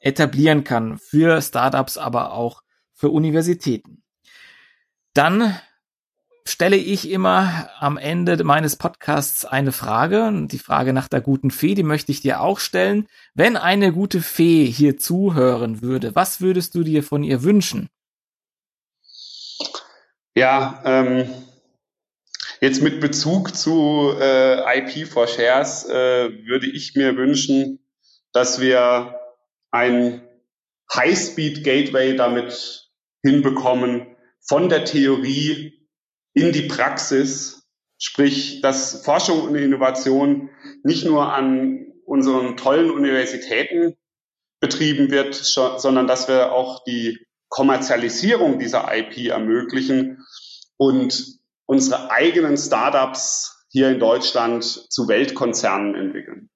etablieren 0.00 0.64
kann 0.64 0.98
für 0.98 1.40
Startups, 1.40 1.96
aber 1.96 2.32
auch 2.32 2.62
für 2.92 3.10
Universitäten. 3.10 4.02
Dann 5.14 5.58
stelle 6.44 6.76
ich 6.76 7.10
immer 7.10 7.68
am 7.78 7.96
Ende 7.96 8.42
meines 8.44 8.76
Podcasts 8.76 9.44
eine 9.44 9.72
Frage. 9.72 10.30
Die 10.46 10.58
Frage 10.58 10.92
nach 10.92 11.08
der 11.08 11.20
guten 11.20 11.50
Fee, 11.50 11.74
die 11.74 11.82
möchte 11.82 12.12
ich 12.12 12.20
dir 12.20 12.40
auch 12.40 12.58
stellen. 12.58 13.06
Wenn 13.34 13.56
eine 13.56 13.92
gute 13.92 14.20
Fee 14.20 14.64
hier 14.66 14.96
zuhören 14.96 15.82
würde, 15.82 16.14
was 16.14 16.40
würdest 16.40 16.74
du 16.74 16.82
dir 16.82 17.02
von 17.02 17.22
ihr 17.22 17.42
wünschen? 17.42 17.88
Ja, 20.34 20.80
ähm, 20.84 21.28
jetzt 22.60 22.82
mit 22.82 23.00
Bezug 23.00 23.54
zu 23.54 24.14
äh, 24.18 24.78
IP 24.78 25.08
for 25.08 25.26
Shares 25.26 25.88
äh, 25.88 26.30
würde 26.46 26.66
ich 26.66 26.94
mir 26.94 27.16
wünschen, 27.16 27.80
dass 28.32 28.60
wir 28.60 29.16
ein 29.70 30.22
High-Speed 30.94 31.64
Gateway 31.64 32.16
damit 32.16 32.88
hinbekommen, 33.22 34.06
von 34.40 34.68
der 34.68 34.84
Theorie 34.84 35.79
in 36.34 36.52
die 36.52 36.68
Praxis, 36.68 37.66
sprich, 37.98 38.60
dass 38.60 39.04
Forschung 39.04 39.42
und 39.42 39.54
Innovation 39.54 40.50
nicht 40.82 41.04
nur 41.04 41.32
an 41.32 41.92
unseren 42.04 42.56
tollen 42.56 42.90
Universitäten 42.90 43.96
betrieben 44.60 45.10
wird, 45.10 45.34
sondern 45.34 46.06
dass 46.06 46.28
wir 46.28 46.52
auch 46.52 46.84
die 46.84 47.18
Kommerzialisierung 47.48 48.58
dieser 48.58 48.88
IP 48.96 49.28
ermöglichen 49.28 50.24
und 50.76 51.40
unsere 51.66 52.10
eigenen 52.10 52.56
Startups 52.56 53.66
hier 53.70 53.90
in 53.90 54.00
Deutschland 54.00 54.64
zu 54.64 55.08
Weltkonzernen 55.08 55.94
entwickeln. 55.94 56.49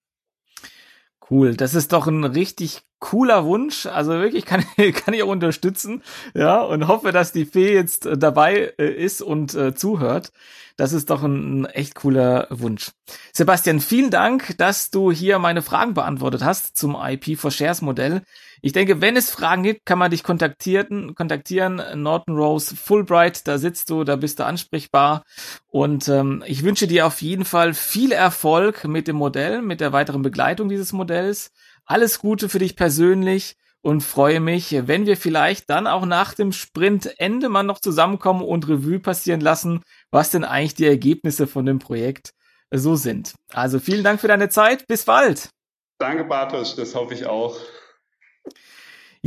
Cool, 1.31 1.57
das 1.57 1.75
ist 1.75 1.93
doch 1.93 2.07
ein 2.07 2.25
richtig 2.25 2.83
cooler 2.99 3.45
Wunsch. 3.45 3.87
Also 3.87 4.13
wirklich 4.13 4.45
kann, 4.45 4.65
kann 4.95 5.15
ich 5.15 5.23
auch 5.23 5.29
unterstützen. 5.29 6.03
Ja, 6.35 6.61
und 6.61 6.87
hoffe, 6.89 7.13
dass 7.13 7.33
die 7.33 7.47
Fee 7.47 7.73
jetzt 7.73 8.07
äh, 8.07 8.19
dabei 8.19 8.75
äh, 8.79 8.91
ist 8.91 9.23
und 9.23 9.55
äh, 9.55 9.75
zuhört. 9.75 10.33
Das 10.77 10.93
ist 10.93 11.11
doch 11.11 11.23
ein, 11.23 11.63
ein, 11.63 11.67
echt 11.67 11.95
cooler 11.95 12.47
Wunsch. 12.51 12.91
Sebastian, 13.33 13.81
vielen 13.81 14.11
Dank, 14.11 14.57
dass 14.59 14.91
du 14.91 15.13
hier 15.13 15.39
meine 15.39 15.63
Fragen 15.63 15.95
beantwortet 15.95 16.45
hast 16.45 16.77
zum 16.77 16.97
IP 16.97 17.39
for 17.39 17.51
Shares 17.51 17.81
Modell. 17.81 18.23
Ich 18.65 18.73
denke, 18.73 19.03
wenn 19.03 19.15
es 19.15 19.29
Fragen 19.29 19.63
gibt, 19.63 19.85
kann 19.85 19.99
man 19.99 20.11
dich 20.11 20.23
kontaktieren, 20.23 21.15
kontaktieren. 21.15 21.83
Norton 21.97 22.35
Rose 22.35 22.75
Fulbright, 22.75 23.47
da 23.47 23.59
sitzt 23.59 23.91
du, 23.91 24.05
da 24.05 24.17
bist 24.17 24.39
du 24.39 24.47
ansprechbar. 24.47 25.23
Und 25.67 26.09
ähm, 26.09 26.43
ich 26.47 26.65
wünsche 26.65 26.87
dir 26.87 27.07
auf 27.07 27.21
jeden 27.21 27.45
Fall 27.45 27.75
viel 27.75 28.11
Erfolg 28.11 28.87
mit 28.87 29.07
dem 29.07 29.17
Modell, 29.17 29.61
mit 29.61 29.83
der 29.83 29.93
weiteren 29.93 30.23
Begleitung 30.23 30.71
dieses 30.71 30.95
Modells. 30.95 31.51
Alles 31.85 32.21
Gute 32.21 32.49
für 32.49 32.59
dich 32.59 32.75
persönlich 32.75 33.57
und 33.83 34.01
freue 34.01 34.41
mich, 34.41 34.75
wenn 34.87 35.05
wir 35.05 35.19
vielleicht 35.19 35.69
dann 35.69 35.87
auch 35.87 36.07
nach 36.07 36.33
dem 36.33 36.51
Sprintende 36.51 37.51
mal 37.51 37.65
noch 37.65 37.81
zusammenkommen 37.81 38.41
und 38.41 38.67
Revue 38.67 38.99
passieren 38.99 39.43
lassen, 39.43 39.83
was 40.11 40.31
denn 40.31 40.43
eigentlich 40.43 40.75
die 40.75 40.87
Ergebnisse 40.87 41.47
von 41.47 41.67
dem 41.67 41.81
Projekt 41.81 42.31
so 42.71 42.97
sind. 42.97 43.35
Also 43.53 43.79
vielen 43.79 44.05
Dank 44.05 44.23
für 44.23 44.29
deine 44.29 44.49
Zeit. 44.49 44.87
Bis 44.87 45.05
bald. 45.05 45.51
Danke, 45.99 46.25
Bartosz. 46.25 46.77
Das 46.77 46.95
hoffe 46.95 47.13
ich 47.13 47.27
auch. 47.27 47.59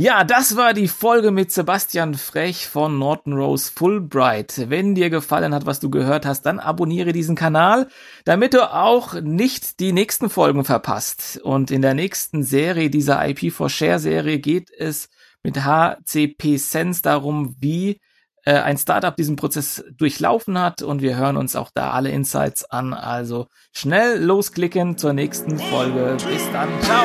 Ja, 0.00 0.22
das 0.22 0.54
war 0.54 0.74
die 0.74 0.86
Folge 0.86 1.32
mit 1.32 1.50
Sebastian 1.50 2.14
Frech 2.14 2.68
von 2.68 3.00
Norton 3.00 3.32
Rose 3.32 3.68
Fulbright. 3.74 4.70
Wenn 4.70 4.94
dir 4.94 5.10
gefallen 5.10 5.52
hat, 5.52 5.66
was 5.66 5.80
du 5.80 5.90
gehört 5.90 6.24
hast, 6.24 6.42
dann 6.42 6.60
abonniere 6.60 7.10
diesen 7.10 7.34
Kanal, 7.34 7.88
damit 8.24 8.54
du 8.54 8.72
auch 8.72 9.14
nicht 9.14 9.80
die 9.80 9.90
nächsten 9.90 10.30
Folgen 10.30 10.64
verpasst. 10.64 11.40
Und 11.42 11.72
in 11.72 11.82
der 11.82 11.94
nächsten 11.94 12.44
Serie, 12.44 12.90
dieser 12.90 13.20
IP4Share 13.20 13.98
Serie, 13.98 14.38
geht 14.38 14.70
es 14.70 15.08
mit 15.42 15.64
HCP 15.64 16.58
Sense 16.58 17.02
darum, 17.02 17.56
wie 17.58 18.00
äh, 18.44 18.52
ein 18.52 18.78
Startup 18.78 19.16
diesen 19.16 19.34
Prozess 19.34 19.84
durchlaufen 19.90 20.60
hat 20.60 20.80
und 20.80 21.02
wir 21.02 21.16
hören 21.16 21.36
uns 21.36 21.56
auch 21.56 21.70
da 21.74 21.90
alle 21.90 22.10
Insights 22.10 22.64
an. 22.64 22.94
Also 22.94 23.48
schnell 23.72 24.22
losklicken 24.22 24.96
zur 24.96 25.12
nächsten 25.12 25.58
Folge. 25.58 26.16
Bis 26.24 26.48
dann. 26.52 26.68
Ciao. 26.82 27.04